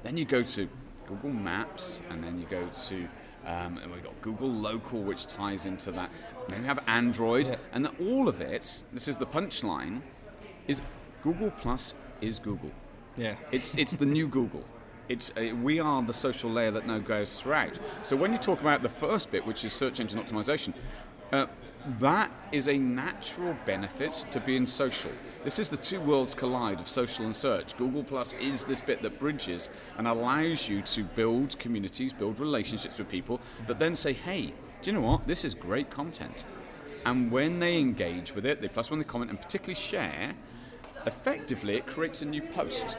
Then 0.04 0.18
you 0.18 0.26
go 0.26 0.44
to 0.44 0.68
Google 1.08 1.32
Maps, 1.32 2.02
and 2.10 2.22
then 2.22 2.40
you 2.40 2.46
go 2.50 2.68
to 2.88 3.08
um, 3.46 3.78
and 3.78 3.92
we've 3.92 4.04
got 4.04 4.20
Google 4.22 4.50
Local, 4.50 5.02
which 5.02 5.28
ties 5.28 5.66
into 5.66 5.92
that. 5.92 6.10
Then 6.50 6.62
we 6.62 6.68
have 6.68 6.80
Android, 6.88 7.60
and 7.74 7.88
all 8.02 8.28
of 8.28 8.42
it. 8.42 8.82
This 8.92 9.08
is 9.08 9.18
the 9.18 9.26
punchline: 9.26 10.02
is 10.68 10.82
Google 11.26 11.50
Plus 11.50 11.96
is 12.22 12.38
Google. 12.38 12.70
Yeah. 13.18 13.36
It's 13.52 13.76
it's 13.76 13.96
the 13.96 14.06
new 14.06 14.28
Google. 14.28 14.64
It's 15.10 15.36
uh, 15.36 15.56
we 15.56 15.80
are 15.80 16.04
the 16.04 16.14
social 16.14 16.52
layer 16.52 16.70
that 16.70 16.86
now 16.86 17.00
goes 17.00 17.40
throughout. 17.40 17.80
So 18.04 18.16
when 18.16 18.32
you 18.32 18.38
talk 18.38 18.62
about 18.62 18.84
the 18.84 18.90
first 18.90 19.32
bit, 19.32 19.44
which 19.44 19.66
is 19.66 19.74
search 19.74 20.00
engine 20.00 20.20
optimization, 20.24 20.76
uh, 21.34 21.48
that 22.00 22.30
is 22.52 22.68
a 22.68 22.78
natural 22.78 23.56
benefit 23.66 24.14
to 24.30 24.40
being 24.40 24.68
social. 24.68 25.12
This 25.44 25.58
is 25.58 25.70
the 25.70 25.78
two 25.78 26.00
worlds 26.00 26.36
collide 26.36 26.80
of 26.80 26.88
social 26.88 27.26
and 27.26 27.36
search. 27.36 27.76
Google 27.76 28.04
Plus 28.04 28.34
is 28.34 28.64
this 28.66 28.82
bit 28.82 29.02
that 29.02 29.20
bridges 29.20 29.70
and 29.98 30.08
allows 30.08 30.70
you 30.70 30.84
to 30.84 31.04
build 31.04 31.58
communities, 31.58 32.14
build 32.14 32.40
relationships 32.40 33.00
with 33.00 33.10
people 33.10 33.40
that 33.66 33.80
then 33.80 33.96
say, 33.96 34.14
"Hey, 34.14 34.54
do 34.84 34.92
you 34.92 34.94
know 34.94 35.08
what? 35.08 35.26
This 35.26 35.44
is 35.44 35.56
great 35.56 35.90
content." 35.90 36.46
And 37.04 37.32
when 37.32 37.60
they 37.60 37.80
engage 37.80 38.36
with 38.36 38.46
it, 38.46 38.62
they 38.62 38.68
plus 38.68 38.92
when 38.92 39.00
they 39.00 39.06
comment 39.06 39.32
and 39.32 39.42
particularly 39.42 39.80
share, 39.80 40.36
effectively 41.06 41.76
it 41.76 41.86
creates 41.86 42.22
a 42.22 42.26
new 42.26 42.42
post, 42.42 42.98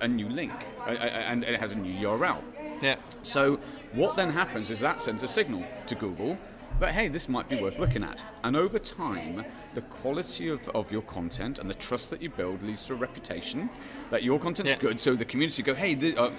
a 0.00 0.08
new 0.08 0.28
link, 0.28 0.52
and 0.86 1.44
it 1.44 1.58
has 1.60 1.72
a 1.72 1.76
new 1.76 1.92
URL. 2.08 2.42
Yeah. 2.80 2.96
So 3.22 3.56
what 3.92 4.16
then 4.16 4.30
happens 4.30 4.70
is 4.70 4.80
that 4.80 5.00
sends 5.00 5.22
a 5.22 5.28
signal 5.28 5.64
to 5.86 5.94
Google 5.94 6.38
that 6.78 6.92
hey, 6.92 7.08
this 7.08 7.28
might 7.28 7.48
be 7.48 7.60
worth 7.60 7.78
looking 7.78 8.02
at. 8.04 8.18
And 8.44 8.56
over 8.56 8.78
time, 8.78 9.44
the 9.74 9.82
quality 9.82 10.48
of, 10.48 10.66
of 10.70 10.90
your 10.90 11.02
content 11.02 11.58
and 11.58 11.68
the 11.68 11.74
trust 11.74 12.08
that 12.10 12.22
you 12.22 12.30
build 12.30 12.62
leads 12.62 12.84
to 12.84 12.92
a 12.94 12.96
reputation 12.96 13.68
that 14.10 14.22
your 14.22 14.38
content's 14.38 14.72
Yeah. 14.72 14.78
good. 14.78 15.00
So 15.00 15.14
the 15.14 15.24
community 15.24 15.62
go, 15.62 15.74
hey, 15.74 15.94
th- 15.94 16.16
uh, 16.16 16.30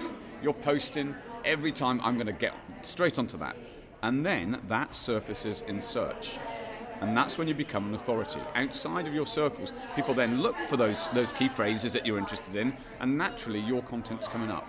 you're 0.42 0.52
posting 0.54 1.14
every 1.44 1.70
time. 1.70 2.00
I'm 2.02 2.14
going 2.14 2.26
to 2.26 2.32
get 2.32 2.54
straight 2.80 3.18
onto 3.18 3.36
that, 3.38 3.54
and 4.02 4.24
then 4.26 4.58
that 4.68 4.94
surfaces 4.94 5.60
in 5.60 5.80
search. 5.80 6.38
And 7.02 7.16
that's 7.16 7.36
when 7.36 7.48
you 7.48 7.54
become 7.54 7.88
an 7.88 7.94
authority. 7.94 8.40
Outside 8.54 9.08
of 9.08 9.14
your 9.14 9.26
circles, 9.26 9.72
people 9.96 10.14
then 10.14 10.40
look 10.40 10.56
for 10.68 10.76
those, 10.76 11.08
those 11.08 11.32
key 11.32 11.48
phrases 11.48 11.92
that 11.94 12.06
you're 12.06 12.18
interested 12.18 12.54
in, 12.54 12.74
and 13.00 13.18
naturally 13.18 13.58
your 13.58 13.82
content's 13.82 14.28
coming 14.28 14.50
up. 14.50 14.64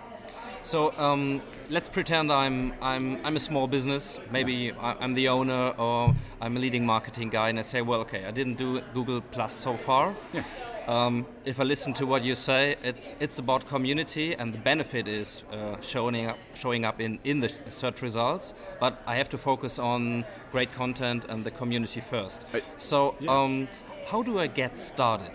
So 0.62 0.92
um, 0.98 1.42
let's 1.68 1.88
pretend 1.90 2.32
I'm 2.32 2.72
I'm 2.80 3.24
I'm 3.24 3.36
a 3.36 3.40
small 3.40 3.66
business. 3.66 4.18
Maybe 4.30 4.72
I- 4.72 4.96
I'm 4.98 5.12
the 5.14 5.28
owner 5.28 5.74
or 5.78 6.14
I'm 6.40 6.56
a 6.56 6.60
leading 6.60 6.86
marketing 6.86 7.28
guy, 7.28 7.50
and 7.50 7.58
I 7.58 7.62
say, 7.62 7.82
well, 7.82 8.00
okay, 8.00 8.24
I 8.24 8.30
didn't 8.30 8.54
do 8.56 8.80
Google 8.94 9.20
Plus 9.20 9.52
so 9.52 9.76
far. 9.76 10.14
Yeah. 10.32 10.42
Um, 10.86 11.26
if 11.46 11.60
I 11.60 11.62
listen 11.62 11.94
to 11.94 12.06
what 12.06 12.24
you 12.24 12.34
say, 12.34 12.76
it's 12.82 13.16
it's 13.18 13.38
about 13.38 13.66
community, 13.66 14.34
and 14.34 14.52
the 14.52 14.58
benefit 14.58 15.08
is 15.08 15.42
uh, 15.50 15.80
showing 15.80 16.26
up 16.26 16.38
showing 16.54 16.84
up 16.84 17.00
in 17.00 17.18
in 17.24 17.40
the 17.40 17.50
search 17.70 18.02
results. 18.02 18.52
But 18.80 19.00
I 19.06 19.16
have 19.16 19.30
to 19.30 19.38
focus 19.38 19.78
on 19.78 20.26
great 20.52 20.74
content 20.74 21.24
and 21.28 21.42
the 21.42 21.50
community 21.50 22.00
first. 22.00 22.44
Uh, 22.52 22.60
so 22.76 23.14
yeah. 23.20 23.30
um, 23.32 23.68
how 24.06 24.22
do 24.22 24.38
I 24.38 24.46
get 24.46 24.78
started? 24.78 25.32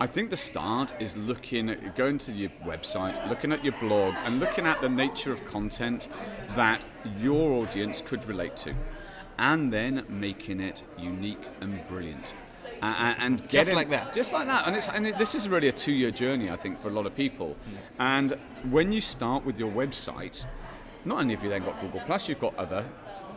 I 0.00 0.06
think 0.06 0.30
the 0.30 0.36
start 0.36 0.94
is 1.00 1.16
looking 1.16 1.70
at 1.70 1.96
going 1.96 2.18
to 2.18 2.32
your 2.32 2.50
website, 2.64 3.28
looking 3.28 3.52
at 3.52 3.64
your 3.64 3.74
blog, 3.80 4.14
and 4.24 4.40
looking 4.40 4.66
at 4.66 4.80
the 4.80 4.88
nature 4.88 5.32
of 5.32 5.42
content 5.46 6.08
that 6.56 6.80
your 7.18 7.62
audience 7.62 8.02
could 8.02 8.24
relate 8.26 8.56
to, 8.56 8.74
and 9.38 9.72
then 9.72 10.04
making 10.08 10.60
it 10.60 10.82
unique 10.98 11.46
and 11.60 11.86
brilliant. 11.86 12.34
A- 12.82 12.86
a- 12.86 13.16
and 13.18 13.48
getting, 13.48 13.74
like 13.74 13.90
that. 13.90 14.12
just 14.12 14.32
like 14.32 14.46
that. 14.46 14.66
And, 14.66 14.76
it's, 14.76 14.88
and 14.88 15.06
it, 15.06 15.18
this 15.18 15.34
is 15.34 15.48
really 15.48 15.68
a 15.68 15.72
two-year 15.72 16.10
journey, 16.10 16.50
I 16.50 16.56
think, 16.56 16.80
for 16.80 16.88
a 16.88 16.92
lot 16.92 17.06
of 17.06 17.14
people. 17.14 17.56
And 17.98 18.32
when 18.70 18.92
you 18.92 19.00
start 19.00 19.44
with 19.44 19.58
your 19.58 19.70
website, 19.70 20.44
not 21.04 21.20
only 21.20 21.34
have 21.34 21.44
you 21.44 21.50
then 21.50 21.64
got 21.64 21.80
Google 21.80 22.00
Plus, 22.00 22.28
you've 22.28 22.40
got 22.40 22.54
other 22.56 22.84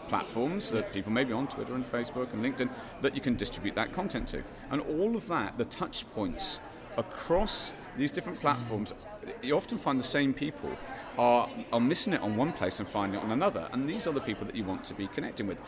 platforms 0.09 0.71
that 0.71 0.91
people 0.91 1.11
may 1.11 1.23
be 1.23 1.33
on 1.33 1.47
Twitter 1.47 1.75
and 1.75 1.89
Facebook 1.89 2.33
and 2.33 2.43
LinkedIn 2.43 2.69
that 3.01 3.13
you 3.13 3.21
can 3.21 3.35
distribute 3.35 3.75
that 3.75 3.93
content 3.93 4.27
to. 4.29 4.43
And 4.71 4.81
all 4.81 5.15
of 5.15 5.27
that, 5.27 5.57
the 5.57 5.65
touch 5.65 6.09
points 6.13 6.59
across 6.97 7.71
these 7.95 8.11
different 8.11 8.39
platforms, 8.39 8.93
you 9.41 9.55
often 9.55 9.77
find 9.77 9.99
the 9.99 10.03
same 10.03 10.33
people 10.33 10.71
are, 11.17 11.49
are 11.71 11.79
missing 11.79 12.13
it 12.13 12.21
on 12.21 12.35
one 12.35 12.53
place 12.53 12.79
and 12.79 12.89
finding 12.89 13.19
it 13.19 13.23
on 13.23 13.31
another. 13.31 13.69
And 13.71 13.87
these 13.87 14.07
are 14.07 14.13
the 14.13 14.21
people 14.21 14.45
that 14.47 14.55
you 14.55 14.63
want 14.63 14.83
to 14.85 14.93
be 14.95 15.07
connecting 15.07 15.45
with. 15.47 15.59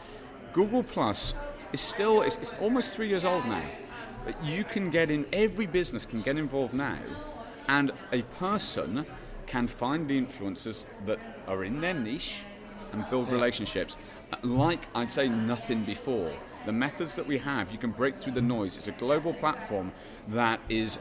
Google 0.54 0.84
Plus 0.84 1.34
is 1.74 1.82
still, 1.82 2.22
it's, 2.22 2.38
it's 2.38 2.54
almost 2.62 2.94
three 2.94 3.08
years 3.08 3.26
old 3.26 3.46
now. 3.46 3.64
You 4.44 4.64
can 4.64 4.90
get 4.90 5.10
in, 5.10 5.26
every 5.34 5.66
business 5.66 6.06
can 6.06 6.22
get 6.22 6.38
involved 6.38 6.74
now, 6.74 6.98
and 7.68 7.92
a 8.12 8.22
person 8.40 9.06
can 9.48 9.68
find 9.68 10.08
the 10.08 10.22
influencers 10.22 10.86
that 11.06 11.20
are 11.48 11.64
in 11.64 11.82
their 11.82 11.94
niche 11.94 12.44
and 12.94 13.10
build 13.10 13.30
relationships 13.30 13.98
like 14.44 14.80
I'd 14.96 15.12
say 15.12 15.28
nothing 15.28 15.84
before. 15.84 16.32
The 16.66 16.72
methods 16.72 17.16
that 17.16 17.26
we 17.28 17.40
have, 17.40 17.72
you 17.72 17.78
can 17.78 17.92
break 17.92 18.16
through 18.16 18.34
the 18.34 18.42
noise. 18.42 18.78
It's 18.78 18.88
a 18.88 18.92
global 18.94 19.34
platform 19.34 19.92
that 20.30 20.60
is 20.70 21.00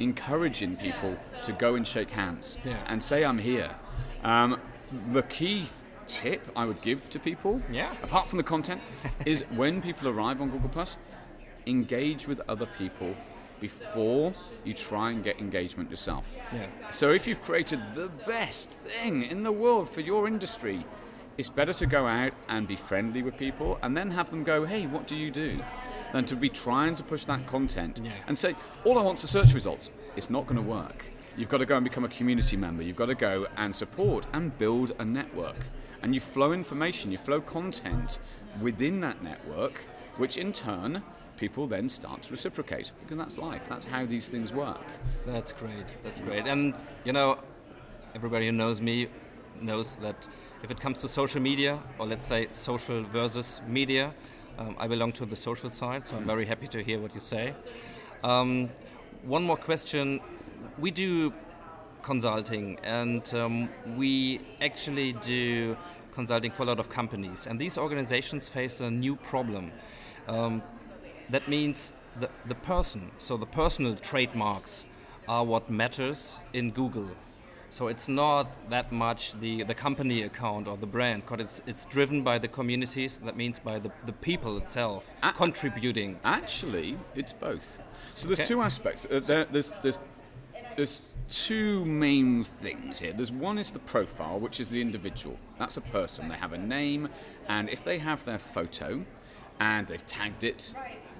encouraging 0.00 0.76
people 0.76 1.16
to 1.42 1.52
go 1.52 1.74
and 1.74 1.86
shake 1.86 2.10
hands 2.10 2.58
Yeah. 2.64 2.78
and 2.86 3.02
say, 3.02 3.24
I'm 3.24 3.38
here. 3.38 3.70
Um, 4.24 4.58
the 5.12 5.22
key 5.22 5.68
tip 6.12 6.42
I 6.54 6.64
would 6.66 6.80
give 6.82 7.08
to 7.10 7.18
people, 7.18 7.60
Yeah. 7.70 7.94
apart 8.02 8.28
from 8.28 8.36
the 8.38 8.44
content, 8.44 8.80
is 9.26 9.42
when 9.50 9.80
people 9.82 10.08
arrive 10.08 10.40
on 10.40 10.50
Google 10.50 10.68
Plus, 10.68 10.96
engage 11.66 12.26
with 12.26 12.40
other 12.48 12.66
people 12.78 13.14
before 13.60 14.34
you 14.64 14.74
try 14.74 15.10
and 15.12 15.22
get 15.22 15.38
engagement 15.38 15.90
yourself. 15.90 16.28
Yeah. 16.52 16.66
So 16.90 17.12
if 17.12 17.26
you've 17.26 17.42
created 17.42 17.80
the 17.94 18.08
best 18.26 18.70
thing 18.70 19.22
in 19.22 19.42
the 19.44 19.52
world 19.52 19.88
for 19.88 20.00
your 20.00 20.26
industry, 20.26 20.84
it's 21.38 21.48
better 21.48 21.72
to 21.72 21.86
go 21.86 22.06
out 22.06 22.32
and 22.48 22.66
be 22.68 22.76
friendly 22.76 23.22
with 23.22 23.38
people 23.38 23.78
and 23.82 23.96
then 23.96 24.10
have 24.10 24.30
them 24.30 24.42
go, 24.44 24.64
hey, 24.66 24.86
what 24.86 25.06
do 25.06 25.16
you 25.16 25.30
do? 25.30 25.60
Than 26.12 26.24
to 26.26 26.36
be 26.36 26.48
trying 26.50 26.94
to 26.96 27.02
push 27.02 27.24
that 27.24 27.46
content 27.46 28.00
Yeah. 28.04 28.10
and 28.26 28.36
say, 28.36 28.54
all 28.84 28.98
I 28.98 29.02
want 29.02 29.22
is 29.24 29.30
search 29.30 29.54
results. 29.54 29.90
It's 30.16 30.28
not 30.28 30.46
going 30.46 30.56
to 30.62 30.68
work. 30.68 31.04
You've 31.36 31.48
got 31.48 31.58
to 31.58 31.66
go 31.66 31.76
and 31.76 31.84
become 31.84 32.04
a 32.04 32.08
community 32.08 32.56
member. 32.56 32.82
You've 32.82 32.96
got 32.96 33.06
to 33.06 33.14
go 33.14 33.46
and 33.56 33.74
support 33.74 34.26
and 34.34 34.56
build 34.58 34.92
a 34.98 35.04
network. 35.04 35.56
And 36.02 36.14
you 36.14 36.20
flow 36.20 36.52
information, 36.52 37.12
you 37.12 37.18
flow 37.18 37.40
content 37.40 38.18
within 38.60 39.00
that 39.00 39.22
network, 39.22 39.80
which 40.16 40.36
in 40.36 40.52
turn 40.52 41.02
people 41.36 41.66
then 41.66 41.88
start 41.88 42.22
to 42.22 42.30
reciprocate 42.30 42.92
because 43.00 43.16
that's 43.16 43.38
life. 43.38 43.68
That's 43.68 43.86
how 43.86 44.04
these 44.04 44.28
things 44.28 44.52
work. 44.52 44.80
That's 45.26 45.52
great. 45.52 45.86
That's 46.04 46.20
great. 46.20 46.46
And 46.46 46.74
you 47.04 47.12
know, 47.12 47.38
everybody 48.14 48.46
who 48.46 48.52
knows 48.52 48.80
me 48.80 49.08
knows 49.60 49.94
that 49.96 50.28
if 50.62 50.70
it 50.70 50.80
comes 50.80 50.98
to 50.98 51.08
social 51.08 51.40
media, 51.40 51.78
or 51.98 52.06
let's 52.06 52.26
say 52.26 52.48
social 52.52 53.02
versus 53.04 53.60
media, 53.66 54.14
um, 54.58 54.76
I 54.78 54.86
belong 54.86 55.12
to 55.12 55.26
the 55.26 55.36
social 55.36 55.70
side, 55.70 56.06
so 56.06 56.16
I'm 56.16 56.26
very 56.26 56.44
happy 56.44 56.68
to 56.68 56.82
hear 56.82 57.00
what 57.00 57.14
you 57.14 57.20
say. 57.20 57.54
Um, 58.22 58.70
one 59.24 59.42
more 59.42 59.56
question: 59.56 60.20
We 60.78 60.90
do 60.90 61.32
consulting, 62.02 62.78
and 62.82 63.32
um, 63.34 63.68
we 63.96 64.40
actually 64.60 65.12
do 65.14 65.76
consulting 66.14 66.50
for 66.52 66.62
a 66.62 66.66
lot 66.66 66.78
of 66.78 66.90
companies, 66.90 67.46
and 67.46 67.58
these 67.58 67.78
organizations 67.78 68.48
face 68.48 68.80
a 68.80 68.90
new 68.90 69.16
problem. 69.16 69.72
Um, 70.28 70.62
that 71.30 71.48
means 71.48 71.92
the, 72.20 72.28
the 72.46 72.54
person, 72.54 73.10
so 73.18 73.36
the 73.36 73.46
personal 73.46 73.94
trademarks 73.96 74.84
are 75.28 75.44
what 75.44 75.70
matters 75.70 76.38
in 76.52 76.70
Google. 76.70 77.08
So 77.70 77.88
it's 77.88 78.06
not 78.06 78.68
that 78.68 78.92
much 78.92 79.40
the, 79.40 79.62
the 79.62 79.74
company 79.74 80.22
account 80.24 80.68
or 80.68 80.76
the 80.76 80.86
brand, 80.86 81.22
because 81.24 81.40
it's, 81.40 81.62
it's 81.66 81.86
driven 81.86 82.22
by 82.22 82.38
the 82.38 82.48
communities, 82.48 83.16
that 83.24 83.34
means 83.36 83.58
by 83.58 83.78
the, 83.78 83.90
the 84.04 84.12
people 84.12 84.58
itself 84.58 85.08
Ah. 85.22 85.32
contributing. 85.32 86.18
Actually, 86.22 86.98
it's 87.14 87.32
both. 87.32 87.80
So 88.14 88.26
there's 88.28 88.40
Okay. 88.40 88.48
two 88.48 88.60
aspects. 88.60 89.06
Uh, 89.10 89.20
There, 89.20 89.46
there's, 89.46 89.72
there's, 89.82 89.98
there's 90.76 91.08
two 91.28 91.84
main 91.84 92.44
things 92.44 92.98
here. 92.98 93.12
There's 93.12 93.32
one 93.32 93.58
is 93.58 93.70
the 93.70 93.78
profile, 93.78 94.38
which 94.38 94.60
is 94.60 94.68
the 94.68 94.80
individual. 94.80 95.38
That's 95.58 95.76
a 95.76 95.80
person. 95.80 96.28
They 96.28 96.36
have 96.36 96.52
a 96.52 96.58
name, 96.58 97.08
and 97.48 97.68
if 97.68 97.84
they 97.84 97.98
have 97.98 98.24
their 98.24 98.38
photo, 98.38 99.04
and 99.60 99.86
they've 99.86 100.04
tagged 100.06 100.44
it, 100.44 100.74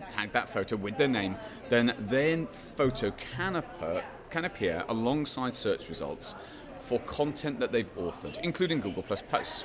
tagged 0.09 0.32
that 0.32 0.49
photo 0.49 0.76
with 0.76 0.97
their 0.97 1.09
name, 1.09 1.37
then 1.71 1.94
their 1.99 2.47
photo 2.76 3.12
can 3.12 3.56
appear, 3.56 4.04
can 4.30 4.44
appear 4.44 4.85
alongside 4.88 5.54
search 5.54 5.88
results 5.88 6.35
for 6.78 6.99
content 7.00 7.61
that 7.61 7.71
they've 7.71 7.97
authored, 7.97 8.38
including 8.42 8.80
Google 8.80 9.02
Plus 9.02 9.23
posts. 9.23 9.64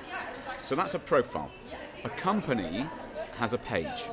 So 0.62 0.76
that's 0.76 0.94
a 0.94 1.00
profile. 1.00 1.52
A 2.04 2.10
company 2.10 2.88
has 3.38 3.54
a 3.54 3.58
page 3.58 4.10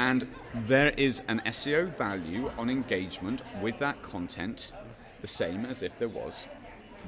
and 0.00 0.26
there 0.54 0.90
is 0.96 1.20
an 1.28 1.42
SEO 1.44 1.94
value 1.96 2.50
on 2.56 2.70
engagement 2.70 3.42
with 3.60 3.78
that 3.78 4.02
content, 4.02 4.72
the 5.20 5.26
same 5.26 5.64
as 5.64 5.82
if 5.82 5.98
there 5.98 6.08
was 6.08 6.48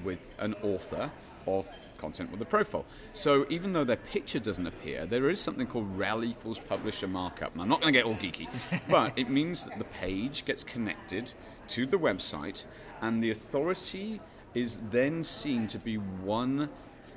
with 0.05 0.35
an 0.39 0.55
author 0.63 1.11
of 1.47 1.69
content 1.99 2.31
with 2.31 2.41
a 2.41 2.45
profile. 2.45 2.85
So 3.13 3.47
even 3.49 3.73
though 3.73 3.85
their 3.85 3.97
picture 3.97 4.39
doesn't 4.39 4.67
appear, 4.67 5.07
there 5.07 5.29
is 5.31 5.41
something 5.41 5.67
called 5.67 5.97
rel 5.97 6.25
equals 6.25 6.59
publisher 6.59 7.09
markup. 7.09 7.53
And 7.53 7.63
I'm 7.63 7.69
not 7.69 7.81
going 7.81 7.93
to 7.93 7.99
get 7.99 8.07
all 8.07 8.15
geeky, 8.15 8.49
but 8.89 9.13
it 9.17 9.31
means 9.31 9.65
that 9.65 9.79
the 9.79 9.85
page 9.85 10.45
gets 10.45 10.65
connected 10.65 11.35
to 11.69 11.87
the 11.87 11.97
website, 11.97 12.65
and 13.01 13.23
the 13.23 13.31
authority 13.31 14.21
is 14.55 14.79
then 14.91 15.25
seen 15.25 15.67
to 15.69 15.79
be 15.79 15.97
one 15.97 16.69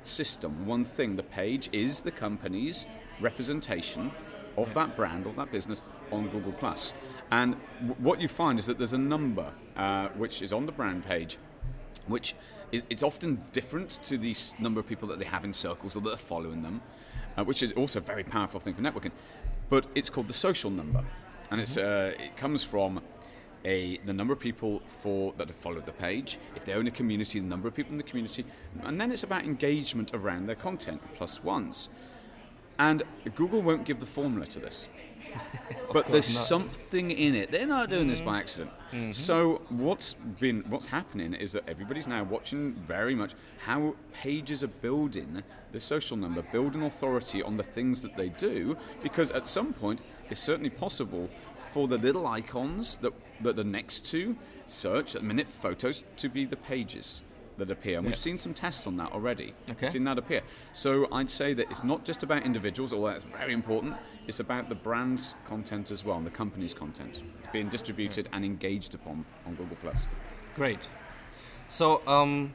system, 0.02 0.66
one 0.66 0.84
thing. 0.84 1.16
The 1.16 1.22
page 1.22 1.68
is 1.72 2.00
the 2.00 2.10
company's 2.10 2.86
representation 3.20 4.12
of 4.56 4.72
that 4.74 4.96
brand 4.96 5.26
or 5.26 5.32
that 5.34 5.50
business 5.50 5.82
on 6.10 6.28
Google 6.28 6.52
Plus. 6.52 6.92
And 7.30 7.56
w- 7.80 7.94
what 7.98 8.20
you 8.20 8.28
find 8.28 8.58
is 8.58 8.66
that 8.66 8.78
there's 8.78 8.92
a 8.92 8.98
number 8.98 9.52
uh, 9.76 10.08
which 10.08 10.42
is 10.42 10.52
on 10.52 10.66
the 10.66 10.72
brand 10.72 11.04
page, 11.04 11.38
which 12.06 12.34
is 12.72 12.82
it's 12.90 13.02
often 13.02 13.42
different 13.52 13.90
to 14.04 14.16
the 14.18 14.30
s- 14.32 14.54
number 14.58 14.80
of 14.80 14.86
people 14.88 15.08
that 15.08 15.18
they 15.18 15.24
have 15.24 15.44
in 15.44 15.52
circles 15.52 15.96
or 15.96 16.00
that 16.02 16.14
are 16.14 16.16
following 16.16 16.62
them, 16.62 16.82
uh, 17.36 17.44
which 17.44 17.62
is 17.62 17.72
also 17.72 17.98
a 17.98 18.02
very 18.02 18.24
powerful 18.24 18.60
thing 18.60 18.74
for 18.74 18.82
networking. 18.82 19.12
But 19.68 19.86
it's 19.94 20.10
called 20.10 20.28
the 20.28 20.34
social 20.34 20.70
number, 20.70 21.04
and 21.50 21.60
it's 21.60 21.76
uh, 21.76 22.14
it 22.18 22.36
comes 22.36 22.62
from 22.62 23.00
a 23.64 23.98
the 24.06 24.12
number 24.12 24.32
of 24.32 24.38
people 24.38 24.80
for 24.86 25.32
that 25.36 25.48
have 25.48 25.56
followed 25.56 25.86
the 25.86 25.92
page. 25.92 26.38
If 26.54 26.64
they 26.64 26.72
own 26.74 26.86
a 26.86 26.92
community, 26.92 27.40
the 27.40 27.46
number 27.46 27.66
of 27.66 27.74
people 27.74 27.92
in 27.92 27.98
the 27.98 28.04
community, 28.04 28.44
and 28.84 29.00
then 29.00 29.10
it's 29.10 29.24
about 29.24 29.44
engagement 29.44 30.12
around 30.14 30.46
their 30.46 30.54
content 30.56 31.00
plus 31.16 31.42
ones. 31.42 31.88
And 32.78 33.02
Google 33.34 33.62
won't 33.62 33.84
give 33.84 34.00
the 34.00 34.06
formula 34.06 34.46
to 34.46 34.60
this. 34.60 34.88
but 35.92 36.06
there's 36.08 36.34
not. 36.34 36.46
something 36.46 37.10
in 37.10 37.34
it. 37.34 37.50
They're 37.50 37.66
not 37.66 37.88
doing 37.88 38.08
this 38.08 38.20
mm-hmm. 38.20 38.28
by 38.28 38.38
accident. 38.40 38.70
Mm-hmm. 38.92 39.12
So 39.12 39.62
what's 39.68 40.12
been 40.12 40.64
what's 40.68 40.86
happening 40.86 41.34
is 41.34 41.52
that 41.52 41.64
everybody's 41.68 42.06
now 42.06 42.22
watching 42.22 42.74
very 42.74 43.14
much 43.14 43.34
how 43.64 43.96
pages 44.12 44.62
are 44.62 44.68
building 44.68 45.42
the 45.72 45.80
social 45.80 46.16
number, 46.16 46.42
building 46.42 46.82
authority 46.82 47.42
on 47.42 47.56
the 47.56 47.62
things 47.62 48.02
that 48.02 48.16
they 48.16 48.28
do, 48.28 48.76
because 49.02 49.30
at 49.32 49.48
some 49.48 49.72
point 49.72 50.00
it's 50.30 50.40
certainly 50.40 50.70
possible 50.70 51.28
for 51.72 51.88
the 51.88 51.98
little 51.98 52.26
icons 52.26 52.96
that 52.96 53.12
that 53.40 53.58
are 53.58 53.64
next 53.64 54.06
to 54.06 54.36
search 54.66 55.14
at 55.14 55.22
minute 55.22 55.48
photos 55.48 56.04
to 56.16 56.28
be 56.28 56.44
the 56.44 56.56
pages 56.56 57.20
that 57.58 57.70
appear. 57.70 57.98
And 57.98 58.06
we've 58.06 58.16
seen 58.16 58.38
some 58.38 58.54
tests 58.54 58.86
on 58.86 58.96
that 58.98 59.12
already. 59.12 59.54
Okay. 59.70 59.76
We've 59.82 59.90
seen 59.90 60.04
that 60.04 60.18
appear. 60.18 60.42
So 60.72 61.08
I'd 61.12 61.30
say 61.30 61.54
that 61.54 61.70
it's 61.70 61.84
not 61.84 62.04
just 62.04 62.22
about 62.22 62.44
individuals, 62.44 62.92
although 62.92 63.08
that's 63.08 63.24
very 63.24 63.52
important. 63.52 63.94
It's 64.26 64.40
about 64.40 64.68
the 64.68 64.74
brand's 64.74 65.34
content 65.46 65.90
as 65.90 66.04
well, 66.04 66.16
and 66.16 66.26
the 66.26 66.30
company's 66.30 66.74
content 66.74 67.22
being 67.52 67.68
distributed 67.68 68.28
and 68.32 68.44
engaged 68.44 68.94
upon 68.94 69.24
on 69.46 69.54
Google 69.54 69.76
Plus. 69.80 70.06
Great. 70.54 70.88
So 71.68 72.06
um, 72.06 72.52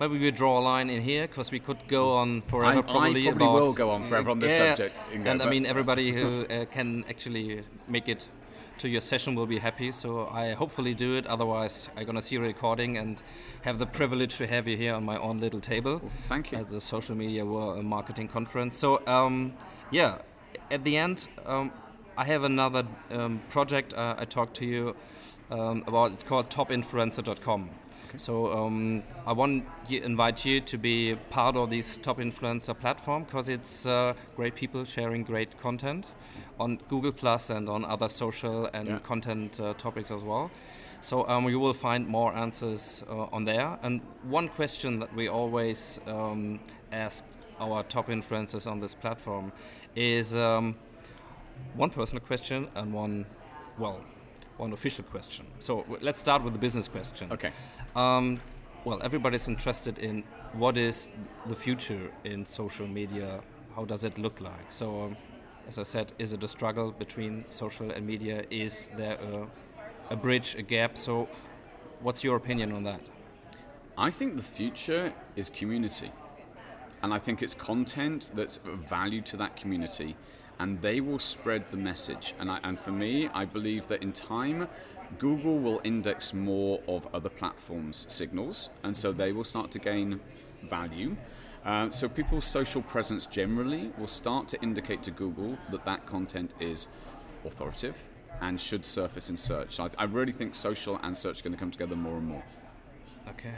maybe 0.00 0.18
we 0.18 0.30
draw 0.30 0.58
a 0.58 0.62
line 0.62 0.90
in 0.90 1.02
here 1.02 1.26
because 1.26 1.50
we 1.50 1.58
could 1.60 1.78
go 1.88 2.16
on 2.16 2.42
forever. 2.42 2.76
I- 2.76 2.78
I 2.78 2.82
probably 2.82 3.24
probably 3.24 3.26
about, 3.46 3.52
will 3.54 3.72
go 3.72 3.90
on 3.90 4.08
forever 4.08 4.30
on 4.30 4.38
this 4.38 4.52
Yeah, 4.52 4.70
subject, 4.70 4.94
Ingo, 5.12 5.26
and 5.26 5.42
I 5.42 5.48
mean 5.50 5.66
everybody 5.66 6.12
who 6.12 6.46
uh, 6.46 6.64
can 6.66 7.04
actually 7.08 7.64
make 7.88 8.08
it 8.08 8.26
to 8.78 8.88
your 8.88 9.00
session 9.00 9.34
will 9.34 9.46
be 9.46 9.58
happy. 9.58 9.92
So 9.92 10.28
I 10.32 10.52
hopefully 10.52 10.94
do 10.94 11.14
it. 11.14 11.26
Otherwise, 11.26 11.88
I'm 11.96 12.04
gonna 12.06 12.22
see 12.22 12.36
a 12.36 12.40
recording 12.40 12.96
and 12.96 13.22
have 13.62 13.78
the 13.78 13.86
privilege 13.86 14.36
to 14.36 14.46
have 14.46 14.66
you 14.68 14.76
here 14.76 14.94
on 14.94 15.04
my 15.04 15.18
own 15.18 15.38
little 15.38 15.60
table. 15.60 16.00
thank 16.24 16.52
you. 16.52 16.58
As 16.58 16.72
a 16.72 16.80
social 16.80 17.14
media 17.14 17.44
wo- 17.44 17.78
uh, 17.78 17.82
marketing 17.82 18.28
conference. 18.28 18.76
So 18.76 19.06
um, 19.06 19.52
yeah, 19.90 20.18
at 20.70 20.84
the 20.84 20.96
end, 20.96 21.28
um, 21.46 21.72
I 22.16 22.24
have 22.24 22.44
another 22.44 22.84
um, 23.10 23.40
project 23.48 23.94
uh, 23.94 24.16
I 24.18 24.24
talked 24.24 24.54
to 24.56 24.64
you 24.66 24.96
um, 25.50 25.84
about. 25.86 26.12
It's 26.12 26.24
called 26.24 26.50
TopInfluencer.com. 26.50 27.70
So 28.16 28.52
um, 28.52 29.02
I 29.26 29.32
want 29.32 29.64
to 29.88 30.02
invite 30.02 30.44
you 30.44 30.60
to 30.60 30.78
be 30.78 31.16
part 31.30 31.56
of 31.56 31.70
this 31.70 31.98
top 31.98 32.18
influencer 32.18 32.78
platform 32.78 33.24
because 33.24 33.48
it's 33.48 33.86
uh, 33.86 34.14
great 34.36 34.54
people 34.54 34.84
sharing 34.84 35.24
great 35.24 35.58
content 35.60 36.06
on 36.58 36.78
Google 36.88 37.12
Plus 37.12 37.50
and 37.50 37.68
on 37.68 37.84
other 37.84 38.08
social 38.08 38.66
and 38.72 38.88
Yeah. 38.88 38.98
content 39.00 39.60
uh, 39.60 39.74
topics 39.74 40.10
as 40.10 40.22
well. 40.24 40.50
So 41.00 41.28
um, 41.28 41.48
you 41.48 41.60
will 41.60 41.74
find 41.74 42.08
more 42.08 42.34
answers 42.34 43.04
uh, 43.08 43.26
on 43.32 43.44
there. 43.44 43.78
And 43.82 44.00
one 44.24 44.48
question 44.48 44.98
that 45.00 45.14
we 45.14 45.28
always 45.28 46.00
um, 46.06 46.58
ask 46.92 47.24
our 47.60 47.82
top 47.84 48.08
influencers 48.08 48.66
on 48.70 48.80
this 48.80 48.94
platform 48.94 49.52
is 49.94 50.34
um, 50.34 50.74
one 51.76 51.90
personal 51.90 52.24
question 52.26 52.68
and 52.74 52.92
one, 52.92 53.26
well, 53.78 54.00
one 54.58 54.72
official 54.72 55.04
question. 55.04 55.46
So 55.58 55.84
let's 56.00 56.20
start 56.20 56.42
with 56.42 56.52
the 56.52 56.58
business 56.58 56.88
question. 56.88 57.32
Okay. 57.32 57.52
Um, 57.94 58.40
well, 58.84 59.00
everybody's 59.02 59.48
interested 59.48 59.98
in 59.98 60.24
what 60.52 60.76
is 60.76 61.10
the 61.46 61.54
future 61.54 62.10
in 62.24 62.46
social 62.46 62.86
media. 62.86 63.40
How 63.74 63.84
does 63.84 64.04
it 64.04 64.18
look 64.18 64.40
like? 64.40 64.70
So, 64.70 65.04
um, 65.04 65.16
as 65.68 65.78
I 65.78 65.82
said, 65.82 66.12
is 66.18 66.32
it 66.32 66.42
a 66.42 66.48
struggle 66.48 66.92
between 66.92 67.44
social 67.50 67.90
and 67.90 68.06
media? 68.06 68.44
Is 68.50 68.88
there 68.96 69.18
a, 69.32 70.14
a 70.14 70.16
bridge, 70.16 70.54
a 70.56 70.62
gap? 70.62 70.96
So, 70.96 71.28
what's 72.00 72.24
your 72.24 72.36
opinion 72.36 72.72
on 72.72 72.84
that? 72.84 73.00
I 73.96 74.10
think 74.10 74.36
the 74.36 74.42
future 74.42 75.12
is 75.36 75.50
community. 75.50 76.10
And 77.02 77.12
I 77.12 77.18
think 77.18 77.42
it's 77.42 77.54
content 77.54 78.30
that's 78.34 78.56
of 78.58 78.78
value 78.88 79.20
to 79.22 79.36
that 79.36 79.56
community, 79.56 80.16
and 80.58 80.82
they 80.82 81.00
will 81.00 81.18
spread 81.18 81.64
the 81.70 81.76
message. 81.76 82.34
And, 82.38 82.50
I, 82.50 82.58
and 82.64 82.78
for 82.78 82.90
me, 82.90 83.28
I 83.32 83.44
believe 83.44 83.88
that 83.88 84.02
in 84.02 84.12
time, 84.12 84.68
Google 85.18 85.58
will 85.58 85.80
index 85.84 86.34
more 86.34 86.80
of 86.86 87.06
other 87.14 87.28
platforms' 87.28 88.06
signals, 88.08 88.70
and 88.82 88.96
so 88.96 89.12
they 89.12 89.32
will 89.32 89.44
start 89.44 89.70
to 89.72 89.78
gain 89.78 90.20
value. 90.62 91.16
Uh, 91.64 91.90
so 91.90 92.08
people's 92.08 92.44
social 92.44 92.82
presence 92.82 93.26
generally 93.26 93.92
will 93.98 94.08
start 94.08 94.48
to 94.48 94.60
indicate 94.62 95.02
to 95.04 95.10
Google 95.10 95.58
that 95.70 95.84
that 95.84 96.06
content 96.06 96.50
is 96.60 96.88
authoritative 97.44 98.02
and 98.40 98.60
should 98.60 98.84
surface 98.84 99.30
in 99.30 99.36
search. 99.36 99.80
I, 99.80 99.90
I 99.98 100.04
really 100.04 100.32
think 100.32 100.54
social 100.54 101.00
and 101.02 101.16
search 101.16 101.40
are 101.40 101.42
going 101.42 101.54
to 101.54 101.58
come 101.58 101.70
together 101.70 101.96
more 101.96 102.16
and 102.16 102.26
more. 102.26 102.44
Okay, 103.28 103.54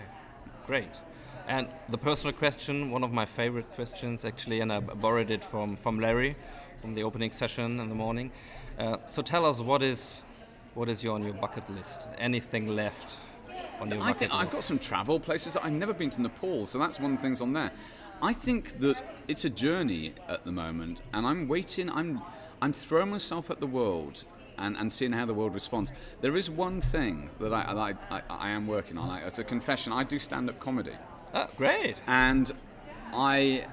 great. 0.66 1.00
And 1.46 1.68
the 1.88 1.98
personal 1.98 2.32
question, 2.32 2.90
one 2.90 3.02
of 3.02 3.12
my 3.12 3.26
favorite 3.26 3.70
questions 3.72 4.24
actually, 4.24 4.60
and 4.60 4.72
I 4.72 4.80
borrowed 4.80 5.30
it 5.30 5.44
from, 5.44 5.76
from 5.76 5.98
Larry 6.00 6.36
from 6.80 6.94
the 6.94 7.02
opening 7.02 7.30
session 7.30 7.80
in 7.80 7.88
the 7.88 7.94
morning. 7.94 8.30
Uh, 8.78 8.96
so 9.06 9.22
tell 9.22 9.44
us 9.44 9.60
what 9.60 9.82
is 9.82 10.22
what 10.74 10.88
is 10.88 11.02
your 11.02 11.14
on 11.14 11.24
your 11.24 11.34
bucket 11.34 11.68
list? 11.70 12.08
Anything 12.18 12.68
left 12.68 13.16
on 13.80 13.88
your 13.90 13.98
I 13.98 14.12
bucket 14.12 14.18
think 14.18 14.32
list? 14.32 14.42
I've 14.44 14.50
got 14.50 14.64
some 14.64 14.78
travel 14.78 15.20
places. 15.20 15.56
I've 15.56 15.72
never 15.72 15.92
been 15.92 16.10
to 16.10 16.22
Nepal, 16.22 16.66
so 16.66 16.78
that's 16.78 16.98
one 17.00 17.12
of 17.12 17.18
the 17.18 17.22
things 17.22 17.40
on 17.40 17.52
there. 17.52 17.72
I 18.22 18.32
think 18.32 18.80
that 18.80 19.02
it's 19.28 19.44
a 19.44 19.50
journey 19.50 20.14
at 20.28 20.44
the 20.44 20.52
moment, 20.52 21.00
and 21.12 21.26
I'm 21.26 21.48
waiting. 21.48 21.90
I'm 21.90 22.22
I'm 22.62 22.72
throwing 22.72 23.10
myself 23.10 23.50
at 23.50 23.60
the 23.60 23.66
world 23.66 24.24
and, 24.58 24.76
and 24.76 24.92
seeing 24.92 25.12
how 25.12 25.24
the 25.24 25.32
world 25.34 25.54
responds. 25.54 25.90
There 26.20 26.36
is 26.36 26.50
one 26.50 26.82
thing 26.82 27.30
that 27.40 27.52
I, 27.52 27.62
that 27.72 27.78
I, 28.10 28.16
I, 28.16 28.22
I 28.28 28.50
am 28.50 28.66
working 28.66 28.98
on. 28.98 29.08
I, 29.08 29.26
it's 29.26 29.38
a 29.38 29.44
confession. 29.44 29.92
I 29.92 30.04
do 30.04 30.18
stand 30.18 30.50
up 30.50 30.60
comedy. 30.60 30.92
Ah, 31.32 31.48
great. 31.56 31.96
and 32.06 32.52
I 33.12 33.64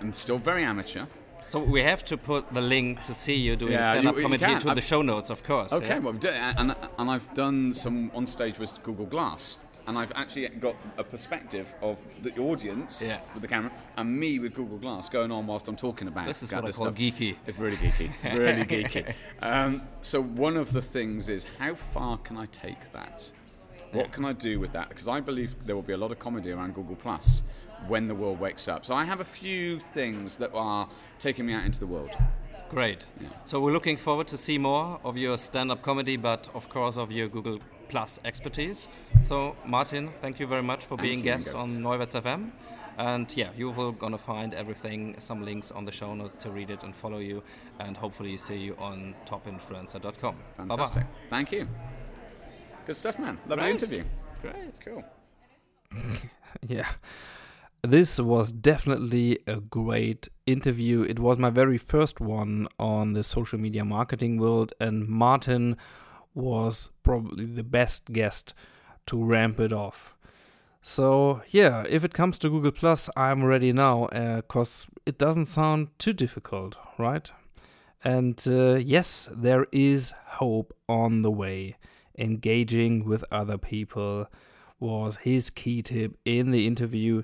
am 0.00 0.12
still 0.12 0.38
very 0.38 0.62
amateur. 0.62 1.06
So 1.48 1.58
we 1.60 1.82
have 1.82 2.04
to 2.06 2.16
put 2.18 2.52
the 2.52 2.60
link 2.60 3.02
to 3.04 3.14
see 3.14 3.34
you 3.34 3.56
doing 3.56 3.72
Yeah, 3.72 3.92
stand-up 3.92 4.16
comedy 4.20 4.44
can. 4.44 4.60
to 4.60 4.66
the 4.66 4.72
I've- 4.72 4.80
show 4.82 5.00
notes, 5.02 5.30
of 5.30 5.42
course. 5.42 5.72
Okay, 5.72 5.88
yeah? 5.88 5.98
well, 5.98 6.14
and, 6.58 6.76
and 6.98 7.10
I've 7.10 7.32
done 7.34 7.72
some 7.72 8.10
on 8.14 8.26
stage 8.26 8.58
with 8.58 8.74
Google 8.82 9.06
Glass, 9.06 9.56
and 9.86 9.96
I've 9.96 10.12
actually 10.14 10.46
got 10.48 10.76
a 10.98 11.04
perspective 11.04 11.74
of 11.80 11.96
the 12.20 12.36
audience 12.38 13.02
Yeah. 13.02 13.20
with 13.32 13.40
the 13.40 13.48
camera 13.48 13.72
and 13.96 14.14
me 14.20 14.38
with 14.38 14.54
Google 14.54 14.76
Glass 14.76 15.08
going 15.08 15.32
on 15.32 15.46
whilst 15.46 15.68
I'm 15.68 15.76
talking 15.76 16.06
about. 16.06 16.26
This 16.26 16.42
is 16.42 16.52
what 16.52 16.66
I 16.66 16.70
call 16.72 16.92
geeky. 16.92 17.36
It's 17.46 17.58
really 17.58 17.78
geeky, 17.78 18.10
really 18.24 18.64
geeky. 18.84 19.14
Um, 19.40 19.82
so 20.02 20.20
one 20.22 20.58
of 20.58 20.74
the 20.74 20.82
things 20.82 21.30
is 21.30 21.46
how 21.58 21.74
far 21.74 22.18
can 22.18 22.36
I 22.36 22.44
take 22.46 22.92
that? 22.92 23.30
What 23.92 24.12
can 24.12 24.26
I 24.26 24.34
do 24.34 24.60
with 24.60 24.72
that? 24.74 24.90
Because 24.90 25.08
I 25.08 25.20
believe 25.20 25.56
there 25.64 25.74
will 25.74 25.82
be 25.82 25.94
a 25.94 25.96
lot 25.96 26.12
of 26.12 26.18
comedy 26.18 26.50
around 26.50 26.74
Google 26.74 26.96
Plus 26.96 27.40
when 27.86 28.08
the 28.08 28.14
world 28.14 28.40
wakes 28.40 28.68
up. 28.68 28.84
So 28.84 28.94
I 28.94 29.04
have 29.04 29.20
a 29.20 29.24
few 29.24 29.78
things 29.78 30.36
that 30.36 30.52
are 30.54 30.88
taking 31.18 31.46
me 31.46 31.52
out 31.52 31.64
into 31.64 31.78
the 31.80 31.86
world. 31.86 32.10
Great. 32.68 33.06
So 33.46 33.60
we're 33.60 33.72
looking 33.72 33.96
forward 33.96 34.28
to 34.28 34.36
see 34.38 34.58
more 34.58 35.00
of 35.04 35.16
your 35.16 35.38
stand-up 35.38 35.82
comedy, 35.82 36.16
but 36.16 36.48
of 36.54 36.68
course 36.68 36.96
of 36.98 37.10
your 37.10 37.28
Google 37.28 37.60
Plus 37.88 38.20
expertise. 38.24 38.88
So 39.26 39.56
Martin, 39.64 40.10
thank 40.20 40.38
you 40.38 40.46
very 40.46 40.62
much 40.62 40.84
for 40.84 40.96
being 40.98 41.20
you, 41.20 41.24
guest 41.24 41.48
Ingo. 41.48 41.56
on 41.56 41.80
Neuwerts 41.80 42.20
FM. 42.20 42.50
And 42.98 43.34
yeah, 43.36 43.50
you 43.56 43.70
will 43.70 43.92
gonna 43.92 44.18
find 44.18 44.52
everything, 44.52 45.14
some 45.20 45.44
links 45.44 45.70
on 45.70 45.84
the 45.84 45.92
show 45.92 46.14
notes 46.14 46.42
to 46.42 46.50
read 46.50 46.68
it 46.68 46.82
and 46.82 46.94
follow 46.94 47.18
you, 47.18 47.42
and 47.78 47.96
hopefully 47.96 48.36
see 48.36 48.56
you 48.56 48.74
on 48.76 49.14
topinfluencer.com. 49.24 50.34
Bye-bye. 50.58 50.66
Fantastic. 50.66 51.06
Thank 51.30 51.52
you. 51.52 51.68
Good 52.86 52.96
stuff, 52.96 53.18
man. 53.18 53.38
Lovely 53.46 53.64
Great. 53.64 53.70
interview. 53.70 54.04
Great. 54.42 54.80
Cool. 54.84 55.04
Yeah. 56.66 56.88
This 57.82 58.18
was 58.18 58.50
definitely 58.50 59.38
a 59.46 59.60
great 59.60 60.28
interview. 60.46 61.02
It 61.02 61.20
was 61.20 61.38
my 61.38 61.50
very 61.50 61.78
first 61.78 62.20
one 62.20 62.66
on 62.78 63.12
the 63.12 63.22
social 63.22 63.58
media 63.58 63.84
marketing 63.84 64.38
world, 64.38 64.72
and 64.80 65.06
Martin 65.06 65.76
was 66.34 66.90
probably 67.04 67.46
the 67.46 67.62
best 67.62 68.06
guest 68.12 68.52
to 69.06 69.22
ramp 69.22 69.60
it 69.60 69.72
off. 69.72 70.16
So, 70.82 71.42
yeah, 71.50 71.84
if 71.88 72.02
it 72.02 72.14
comes 72.14 72.38
to 72.38 72.50
Google 72.50 72.72
Plus, 72.72 73.08
I'm 73.16 73.44
ready 73.44 73.72
now 73.72 74.08
because 74.36 74.86
it 75.06 75.16
doesn't 75.16 75.46
sound 75.46 75.88
too 75.98 76.12
difficult, 76.12 76.76
right? 76.98 77.30
And 78.02 78.42
uh, 78.46 78.74
yes, 78.76 79.28
there 79.32 79.66
is 79.70 80.14
hope 80.26 80.76
on 80.88 81.22
the 81.22 81.30
way. 81.30 81.76
Engaging 82.18 83.04
with 83.04 83.24
other 83.30 83.58
people 83.58 84.26
was 84.80 85.18
his 85.18 85.50
key 85.50 85.82
tip 85.82 86.16
in 86.24 86.50
the 86.50 86.66
interview. 86.66 87.22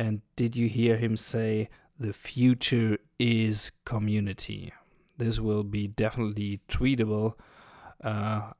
And 0.00 0.22
did 0.34 0.56
you 0.56 0.66
hear 0.66 0.96
him 0.96 1.18
say, 1.18 1.68
the 1.98 2.14
future 2.14 2.96
is 3.18 3.70
community? 3.84 4.72
This 5.18 5.38
will 5.38 5.62
be 5.62 5.88
definitely 5.88 6.60
tweetable. 6.70 7.34
Uh, 8.02 8.52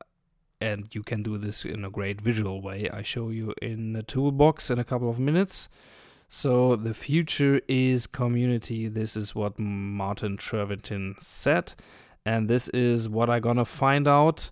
and 0.61 0.95
you 0.95 1.03
can 1.03 1.23
do 1.23 1.39
this 1.39 1.65
in 1.65 1.83
a 1.83 1.89
great 1.89 2.21
visual 2.21 2.61
way. 2.61 2.91
I 2.91 3.01
show 3.01 3.31
you 3.31 3.55
in 3.63 3.95
the 3.95 4.03
toolbox 4.03 4.71
in 4.71 4.79
a 4.79 4.85
couple 4.85 5.09
of 5.09 5.19
minutes. 5.19 5.71
So 6.29 6.77
the 6.77 6.93
future 6.93 7.63
is 7.69 8.07
community. 8.07 8.87
This 8.89 9.17
is 9.17 9.35
what 9.35 9.59
Martin 9.59 10.37
Shervington 10.37 11.19
said, 11.23 11.73
and 12.27 12.51
this 12.51 12.69
is 12.69 13.09
what 13.09 13.31
I'm 13.31 13.41
gonna 13.41 13.65
find 13.65 14.07
out 14.07 14.51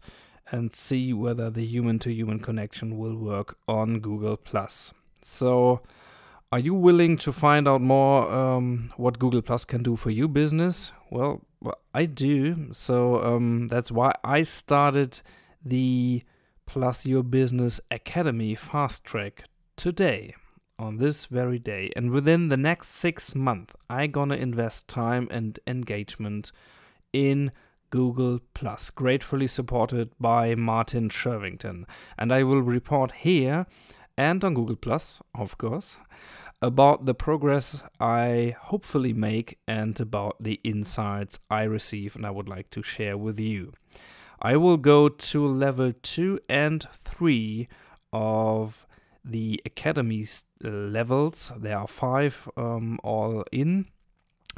and 0.50 0.74
see 0.74 1.12
whether 1.12 1.50
the 1.50 1.66
human-to-human 1.66 2.40
connection 2.40 2.96
will 2.96 3.14
work 3.14 3.58
on 3.68 4.00
Google 4.00 4.38
Plus. 4.38 4.94
So, 5.22 5.82
are 6.50 6.58
you 6.58 6.74
willing 6.74 7.16
to 7.18 7.32
find 7.32 7.68
out 7.68 7.80
more 7.82 8.32
um, 8.32 8.92
what 8.96 9.18
Google 9.18 9.42
Plus 9.42 9.64
can 9.64 9.82
do 9.82 9.96
for 9.96 10.10
your 10.10 10.28
business? 10.28 10.92
Well, 11.10 11.42
I 11.92 12.06
do. 12.06 12.68
So 12.72 13.22
um, 13.22 13.68
that's 13.68 13.92
why 13.92 14.12
I 14.24 14.42
started 14.42 15.20
the 15.64 16.22
Plus 16.66 17.04
Your 17.04 17.22
Business 17.22 17.80
Academy 17.90 18.54
Fast 18.54 19.04
Track 19.04 19.44
today, 19.76 20.34
on 20.78 20.96
this 20.98 21.26
very 21.26 21.58
day. 21.58 21.90
And 21.96 22.10
within 22.10 22.48
the 22.48 22.56
next 22.56 22.90
six 22.90 23.34
months, 23.34 23.74
i 23.90 24.06
gonna 24.06 24.36
invest 24.36 24.88
time 24.88 25.28
and 25.30 25.58
engagement 25.66 26.52
in 27.12 27.52
Google 27.90 28.40
Plus, 28.54 28.90
gratefully 28.90 29.46
supported 29.46 30.10
by 30.20 30.54
Martin 30.54 31.08
Shervington. 31.08 31.84
And 32.18 32.32
I 32.32 32.42
will 32.42 32.62
report 32.62 33.12
here 33.12 33.66
and 34.18 34.42
on 34.42 34.52
Google 34.54 34.76
Plus, 34.76 35.20
of 35.34 35.56
course, 35.56 35.96
about 36.60 37.06
the 37.06 37.14
progress 37.14 37.84
I 38.00 38.56
hopefully 38.60 39.12
make 39.12 39.58
and 39.68 39.98
about 40.00 40.42
the 40.42 40.60
insights 40.64 41.38
I 41.48 41.62
receive 41.62 42.16
and 42.16 42.26
I 42.26 42.32
would 42.32 42.48
like 42.48 42.68
to 42.70 42.82
share 42.82 43.16
with 43.16 43.38
you. 43.38 43.72
I 44.42 44.56
will 44.56 44.76
go 44.76 45.08
to 45.08 45.46
level 45.46 45.92
2 46.02 46.40
and 46.48 46.84
3 46.92 47.68
of 48.12 48.86
the 49.24 49.60
academy's 49.64 50.44
uh, 50.64 50.68
levels. 50.68 51.52
There 51.56 51.78
are 51.78 51.88
five 51.88 52.48
um, 52.56 52.98
all 53.04 53.44
in. 53.52 53.86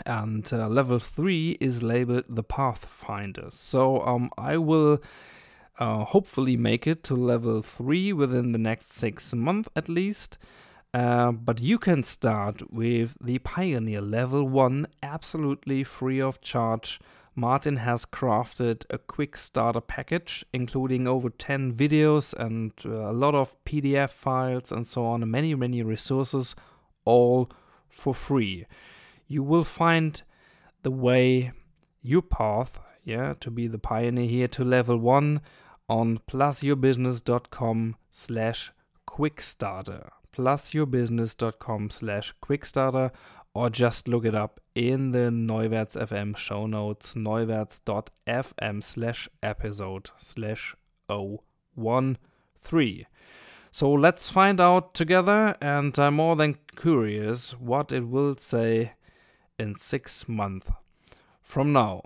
And 0.06 0.50
uh, 0.50 0.68
level 0.68 0.98
3 0.98 1.58
is 1.60 1.82
labeled 1.82 2.24
the 2.28 2.42
Pathfinder. 2.42 3.48
So 3.50 4.00
um, 4.06 4.30
I 4.38 4.56
will 4.56 5.02
uh, 5.80 6.04
hopefully 6.04 6.56
make 6.56 6.86
it 6.86 7.02
to 7.04 7.16
level 7.16 7.62
3 7.62 8.12
within 8.12 8.52
the 8.52 8.58
next 8.58 8.92
six 8.92 9.32
months 9.34 9.68
at 9.74 9.88
least. 9.88 10.36
Uh, 10.92 11.32
but 11.32 11.60
you 11.60 11.78
can 11.78 12.02
start 12.02 12.72
with 12.72 13.16
the 13.20 13.38
Pioneer 13.38 14.00
level 14.00 14.46
1 14.46 14.86
absolutely 15.02 15.82
free 15.82 16.20
of 16.20 16.40
charge. 16.40 17.00
Martin 17.34 17.78
has 17.78 18.04
crafted 18.04 18.84
a 18.90 18.98
quick 18.98 19.36
starter 19.36 19.80
package 19.80 20.44
including 20.52 21.06
over 21.08 21.30
10 21.30 21.72
videos 21.72 22.34
and 22.34 22.72
uh, 22.84 23.10
a 23.10 23.14
lot 23.14 23.34
of 23.34 23.56
PDF 23.64 24.10
files 24.10 24.70
and 24.70 24.86
so 24.86 25.06
on, 25.06 25.28
many, 25.30 25.54
many 25.54 25.82
resources, 25.82 26.54
all 27.04 27.48
for 27.88 28.14
free. 28.14 28.66
You 29.28 29.42
will 29.42 29.64
find 29.64 30.20
the 30.82 30.90
way, 30.90 31.52
your 32.02 32.22
path, 32.22 32.80
yeah, 33.04 33.34
to 33.40 33.50
be 33.50 33.66
the 33.68 33.78
pioneer 33.78 34.26
here 34.26 34.48
to 34.48 34.64
level 34.64 34.98
1 34.98 35.40
on 35.90 36.20
plusyourbusiness.com 36.26 37.96
slash 38.10 38.72
quickstarter 39.06 40.10
plusyourbusiness.com 40.32 41.90
slash 41.90 42.34
quickstarter 42.42 43.10
or 43.52 43.68
just 43.68 44.06
look 44.08 44.24
it 44.24 44.34
up 44.34 44.60
in 44.74 45.10
the 45.10 45.30
Neuwerts 45.30 45.96
FM 45.96 46.36
show 46.36 46.66
notes, 46.66 47.14
neuwerts.fm 47.14 48.82
slash 48.82 49.28
episode 49.42 50.10
slash 50.18 50.76
013. 51.08 53.06
So 53.72 53.92
let's 53.92 54.30
find 54.30 54.60
out 54.60 54.94
together, 54.94 55.56
and 55.60 55.96
I'm 55.98 56.14
more 56.14 56.36
than 56.36 56.58
curious 56.76 57.52
what 57.52 57.92
it 57.92 58.06
will 58.06 58.36
say 58.36 58.92
in 59.58 59.74
six 59.74 60.28
months 60.28 60.70
from 61.42 61.72
now. 61.72 62.02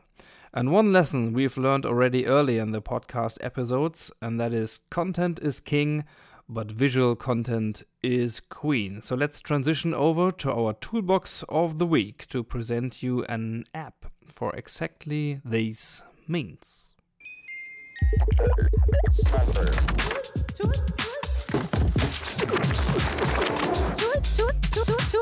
And 0.57 0.71
one 0.71 0.93
lesson 0.93 1.33
we've 1.33 1.57
learned 1.57 1.85
already 1.85 2.29
early 2.29 2.59
in 2.59 2.71
the 2.71 2.81
podcast 2.81 3.39
episodes, 3.41 4.13
and 4.23 4.39
that 4.39 4.53
is 4.53 4.79
content 4.89 5.41
is 5.43 5.59
king, 5.59 6.05
but 6.49 6.71
visual 6.71 7.17
content 7.17 7.83
is 8.05 8.39
queen. 8.39 9.01
So 9.01 9.17
let's 9.17 9.41
transition 9.41 9.93
over 9.93 10.31
to 10.31 10.53
our 10.53 10.75
toolbox 10.75 11.43
of 11.49 11.81
the 11.81 11.87
week 11.87 12.29
to 12.29 12.45
present 12.45 13.03
you 13.03 13.25
an 13.25 13.65
app 13.75 14.07
for 14.29 14.55
exactly 14.55 15.41
these 15.45 16.05
means. 16.29 16.95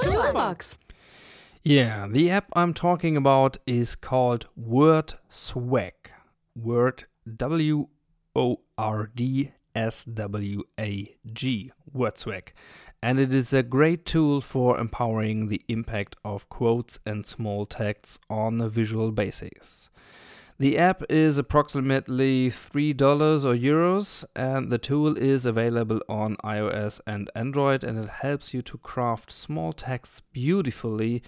Toolbox. 0.02 0.78
Yeah, 1.64 2.08
the 2.10 2.28
app 2.28 2.48
I'm 2.54 2.74
talking 2.74 3.16
about 3.16 3.56
is 3.68 3.94
called 3.94 4.48
Word 4.56 5.14
Swag. 5.28 5.94
Word 6.56 7.04
W 7.36 7.86
O 8.34 8.60
R 8.76 9.08
D 9.14 9.52
S 9.72 10.04
W 10.04 10.64
A 10.80 11.14
G. 11.32 11.70
Word 11.92 12.18
Swag. 12.18 12.52
And 13.00 13.20
it 13.20 13.32
is 13.32 13.52
a 13.52 13.62
great 13.62 14.04
tool 14.04 14.40
for 14.40 14.76
empowering 14.76 15.46
the 15.46 15.62
impact 15.68 16.16
of 16.24 16.48
quotes 16.48 16.98
and 17.06 17.24
small 17.24 17.64
texts 17.64 18.18
on 18.28 18.60
a 18.60 18.68
visual 18.68 19.12
basis. 19.12 19.88
The 20.58 20.76
app 20.78 21.04
is 21.08 21.38
approximately 21.38 22.50
$3 22.50 23.44
or 23.44 23.54
euros, 23.56 24.24
and 24.34 24.70
the 24.70 24.78
tool 24.78 25.16
is 25.16 25.46
available 25.46 26.00
on 26.08 26.36
iOS 26.44 27.00
and 27.06 27.30
Android, 27.36 27.84
and 27.84 27.98
it 27.98 28.10
helps 28.10 28.52
you 28.52 28.62
to 28.62 28.78
craft 28.78 29.30
small 29.30 29.72
texts 29.72 30.22
beautifully 30.32 31.22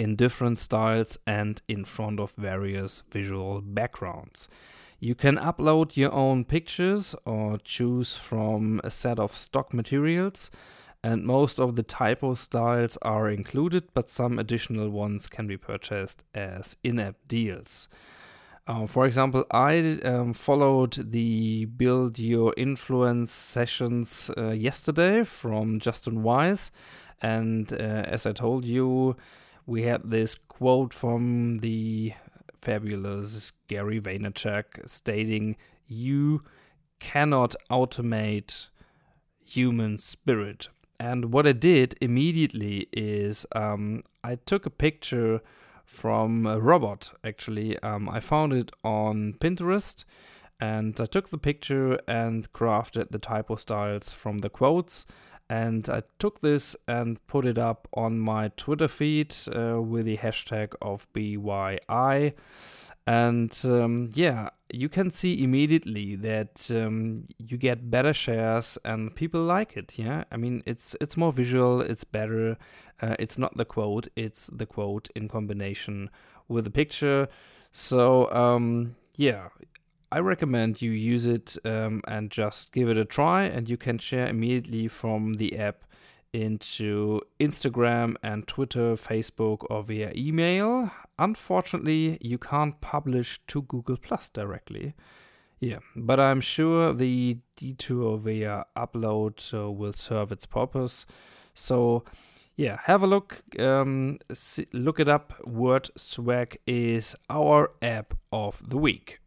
in 0.00 0.16
different 0.16 0.58
styles 0.58 1.18
and 1.26 1.60
in 1.68 1.84
front 1.84 2.18
of 2.18 2.32
various 2.32 3.02
visual 3.12 3.60
backgrounds. 3.60 4.48
You 4.98 5.14
can 5.14 5.36
upload 5.36 5.94
your 5.94 6.10
own 6.12 6.46
pictures 6.46 7.14
or 7.26 7.58
choose 7.58 8.16
from 8.16 8.80
a 8.82 8.90
set 8.90 9.18
of 9.18 9.36
stock 9.36 9.74
materials, 9.74 10.50
and 11.04 11.26
most 11.26 11.60
of 11.60 11.76
the 11.76 11.82
typo 11.82 12.32
styles 12.32 12.96
are 13.02 13.28
included, 13.28 13.84
but 13.92 14.08
some 14.08 14.38
additional 14.38 14.88
ones 14.88 15.26
can 15.26 15.46
be 15.46 15.58
purchased 15.58 16.24
as 16.34 16.78
in 16.82 16.98
app 16.98 17.16
deals. 17.28 17.86
Uh, 18.66 18.86
for 18.86 19.04
example, 19.04 19.44
I 19.50 19.98
um, 20.02 20.32
followed 20.32 21.10
the 21.12 21.66
Build 21.66 22.18
Your 22.18 22.54
Influence 22.56 23.30
sessions 23.30 24.30
uh, 24.38 24.52
yesterday 24.52 25.24
from 25.24 25.78
Justin 25.78 26.22
Wise, 26.22 26.70
and 27.20 27.70
uh, 27.70 27.76
as 27.76 28.24
I 28.24 28.32
told 28.32 28.64
you, 28.64 29.16
we 29.70 29.82
had 29.84 30.10
this 30.10 30.34
quote 30.48 30.92
from 30.92 31.58
the 31.58 32.12
fabulous 32.60 33.52
Gary 33.68 34.00
Vaynerchuk 34.00 34.88
stating, 34.88 35.56
You 35.86 36.40
cannot 36.98 37.54
automate 37.70 38.66
human 39.44 39.96
spirit. 39.96 40.68
And 40.98 41.32
what 41.32 41.46
I 41.46 41.52
did 41.52 41.94
immediately 42.00 42.88
is 42.92 43.46
um, 43.52 44.02
I 44.24 44.34
took 44.34 44.66
a 44.66 44.70
picture 44.70 45.40
from 45.84 46.46
a 46.46 46.58
robot, 46.58 47.12
actually. 47.22 47.78
Um, 47.78 48.08
I 48.08 48.18
found 48.18 48.52
it 48.52 48.72
on 48.82 49.34
Pinterest 49.34 50.04
and 50.58 51.00
I 51.00 51.04
took 51.04 51.28
the 51.28 51.38
picture 51.38 51.96
and 52.08 52.52
crafted 52.52 53.10
the 53.10 53.20
typo 53.20 53.54
styles 53.54 54.12
from 54.12 54.38
the 54.38 54.50
quotes 54.50 55.06
and 55.50 55.88
I 55.88 56.04
took 56.20 56.40
this 56.42 56.76
and 56.86 57.24
put 57.26 57.44
it 57.44 57.58
up 57.58 57.88
on 57.92 58.20
my 58.20 58.52
Twitter 58.56 58.86
feed 58.86 59.34
uh, 59.48 59.82
with 59.82 60.06
the 60.06 60.16
hashtag 60.16 60.74
of 60.80 61.08
BYI. 61.12 62.34
And 63.04 63.60
um, 63.64 64.10
yeah, 64.14 64.50
you 64.72 64.88
can 64.88 65.10
see 65.10 65.42
immediately 65.42 66.14
that 66.14 66.70
um, 66.70 67.26
you 67.38 67.56
get 67.56 67.90
better 67.90 68.12
shares 68.12 68.78
and 68.84 69.12
people 69.12 69.42
like 69.42 69.76
it. 69.76 69.98
Yeah, 69.98 70.22
I 70.30 70.36
mean 70.36 70.62
it's 70.66 70.94
it's 71.00 71.16
more 71.16 71.32
visual, 71.32 71.80
it's 71.80 72.04
better. 72.04 72.56
Uh, 73.02 73.16
it's 73.18 73.36
not 73.36 73.56
the 73.56 73.64
quote, 73.64 74.06
it's 74.14 74.48
the 74.52 74.66
quote 74.66 75.08
in 75.16 75.26
combination 75.26 76.10
with 76.46 76.62
the 76.62 76.70
picture. 76.70 77.26
So 77.72 78.30
um, 78.30 78.94
yeah, 79.16 79.48
I 80.12 80.18
recommend 80.18 80.82
you 80.82 80.90
use 80.90 81.26
it 81.26 81.56
um, 81.64 82.02
and 82.08 82.30
just 82.30 82.72
give 82.72 82.88
it 82.88 82.96
a 82.96 83.04
try, 83.04 83.44
and 83.44 83.68
you 83.68 83.76
can 83.76 83.98
share 83.98 84.26
immediately 84.26 84.88
from 84.88 85.34
the 85.34 85.56
app 85.56 85.84
into 86.32 87.20
Instagram 87.38 88.16
and 88.22 88.46
Twitter, 88.46 88.94
Facebook, 88.96 89.66
or 89.70 89.82
via 89.82 90.12
email. 90.16 90.90
Unfortunately, 91.18 92.18
you 92.20 92.38
can't 92.38 92.80
publish 92.80 93.40
to 93.48 93.62
Google 93.62 93.96
Plus 93.96 94.28
directly. 94.28 94.94
Yeah, 95.60 95.78
but 95.94 96.18
I'm 96.18 96.40
sure 96.40 96.92
the 96.94 97.38
detour 97.56 98.18
via 98.18 98.64
upload 98.76 99.52
uh, 99.52 99.70
will 99.70 99.92
serve 99.92 100.32
its 100.32 100.46
purpose. 100.46 101.04
So, 101.52 102.04
yeah, 102.56 102.78
have 102.84 103.02
a 103.02 103.06
look. 103.06 103.42
Um, 103.60 104.18
see, 104.32 104.66
look 104.72 104.98
it 104.98 105.08
up. 105.08 105.34
Word 105.46 105.90
Swag 105.96 106.58
is 106.66 107.14
our 107.28 107.72
app 107.82 108.14
of 108.32 108.70
the 108.70 108.78
week. 108.78 109.20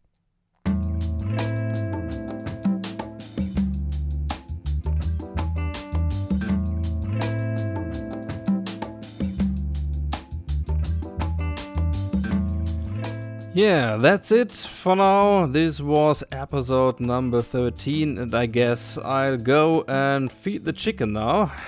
Yeah, 13.56 13.98
that's 13.98 14.32
it 14.32 14.52
for 14.56 14.96
now. 14.96 15.46
This 15.46 15.80
was 15.80 16.24
episode 16.32 17.00
number 17.00 17.44
13, 17.44 18.18
and 18.18 18.34
I 18.34 18.48
guess 18.48 18.98
I'll 18.98 19.38
go 19.38 19.84
and 19.88 20.32
feed 20.32 20.66
the 20.66 20.74
chicken 20.74 21.14
now. 21.14 21.52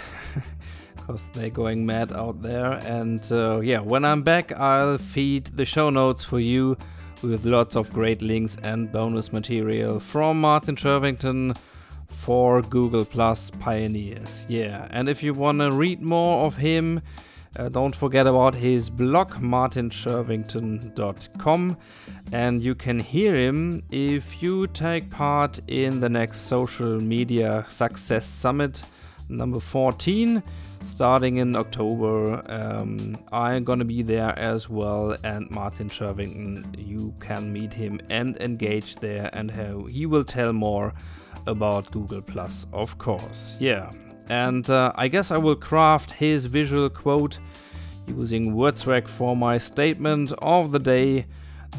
Because 0.95 1.29
they're 1.33 1.51
going 1.51 1.85
mad 1.85 2.11
out 2.11 2.41
there. 2.41 2.71
And 2.71 3.21
uh, 3.31 3.59
yeah, 3.59 3.81
when 3.81 4.03
I'm 4.03 4.23
back, 4.23 4.51
I'll 4.51 4.97
feed 4.97 5.45
the 5.55 5.63
show 5.63 5.91
notes 5.91 6.23
for 6.23 6.39
you 6.39 6.77
with 7.23 7.45
lots 7.45 7.75
of 7.75 7.91
great 7.93 8.21
links 8.21 8.57
and 8.63 8.91
bonus 8.91 9.33
material 9.33 9.99
from 9.99 10.41
Martin 10.41 10.75
Shervington 10.75 11.57
for 12.07 12.61
Google 12.61 13.05
Plus 13.05 13.49
Pioneers. 13.59 14.45
Yeah, 14.49 14.87
and 14.91 15.09
if 15.09 15.23
you 15.23 15.33
want 15.33 15.59
to 15.59 15.71
read 15.71 16.01
more 16.01 16.45
of 16.45 16.57
him, 16.57 17.01
uh, 17.57 17.69
don't 17.69 17.95
forget 17.95 18.27
about 18.27 18.53
his 18.55 18.89
blog, 18.89 19.31
martinshervington.com, 19.33 21.77
and 22.31 22.63
you 22.63 22.75
can 22.75 22.99
hear 22.99 23.35
him 23.35 23.83
if 23.91 24.41
you 24.41 24.67
take 24.67 25.09
part 25.09 25.59
in 25.67 26.01
the 26.01 26.09
next 26.09 26.41
Social 26.41 26.99
Media 26.99 27.65
Success 27.69 28.25
Summit 28.25 28.83
number 29.29 29.59
14 29.59 30.43
starting 30.85 31.37
in 31.37 31.55
October. 31.55 32.43
Um, 32.51 33.17
I'm 33.31 33.63
gonna 33.63 33.85
be 33.85 34.03
there 34.03 34.37
as 34.37 34.69
well, 34.69 35.15
and 35.23 35.49
Martin 35.51 35.89
Shervington, 35.89 36.75
you 36.77 37.13
can 37.19 37.51
meet 37.51 37.73
him 37.73 37.99
and 38.09 38.37
engage 38.37 38.95
there, 38.95 39.29
and 39.33 39.51
he 39.89 40.05
will 40.05 40.23
tell 40.23 40.53
more 40.53 40.93
about 41.47 41.91
Google 41.91 42.21
Plus, 42.21 42.67
of 42.71 42.97
course. 42.97 43.57
Yeah. 43.59 43.89
And 44.29 44.67
uh, 44.69 44.91
I 44.95 45.07
guess 45.07 45.31
I 45.31 45.37
will 45.37 45.55
craft 45.55 46.11
his 46.11 46.45
visual 46.45 46.89
quote 46.89 47.37
using 48.07 48.53
WordSwag 48.53 49.07
for 49.07 49.35
my 49.35 49.57
statement 49.57 50.33
of 50.39 50.71
the 50.71 50.79
day. 50.79 51.25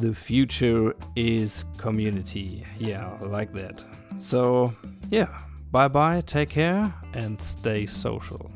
The 0.01 0.15
future 0.15 0.95
is 1.17 1.65
community. 1.79 2.65
Yeah, 2.79 3.17
like 3.23 3.53
that. 3.55 3.83
So, 4.19 4.75
yeah, 5.11 5.39
bye 5.71 5.89
bye, 5.89 6.23
take 6.27 6.51
care, 6.51 6.93
and 7.15 7.41
stay 7.41 7.87
social. 7.87 8.51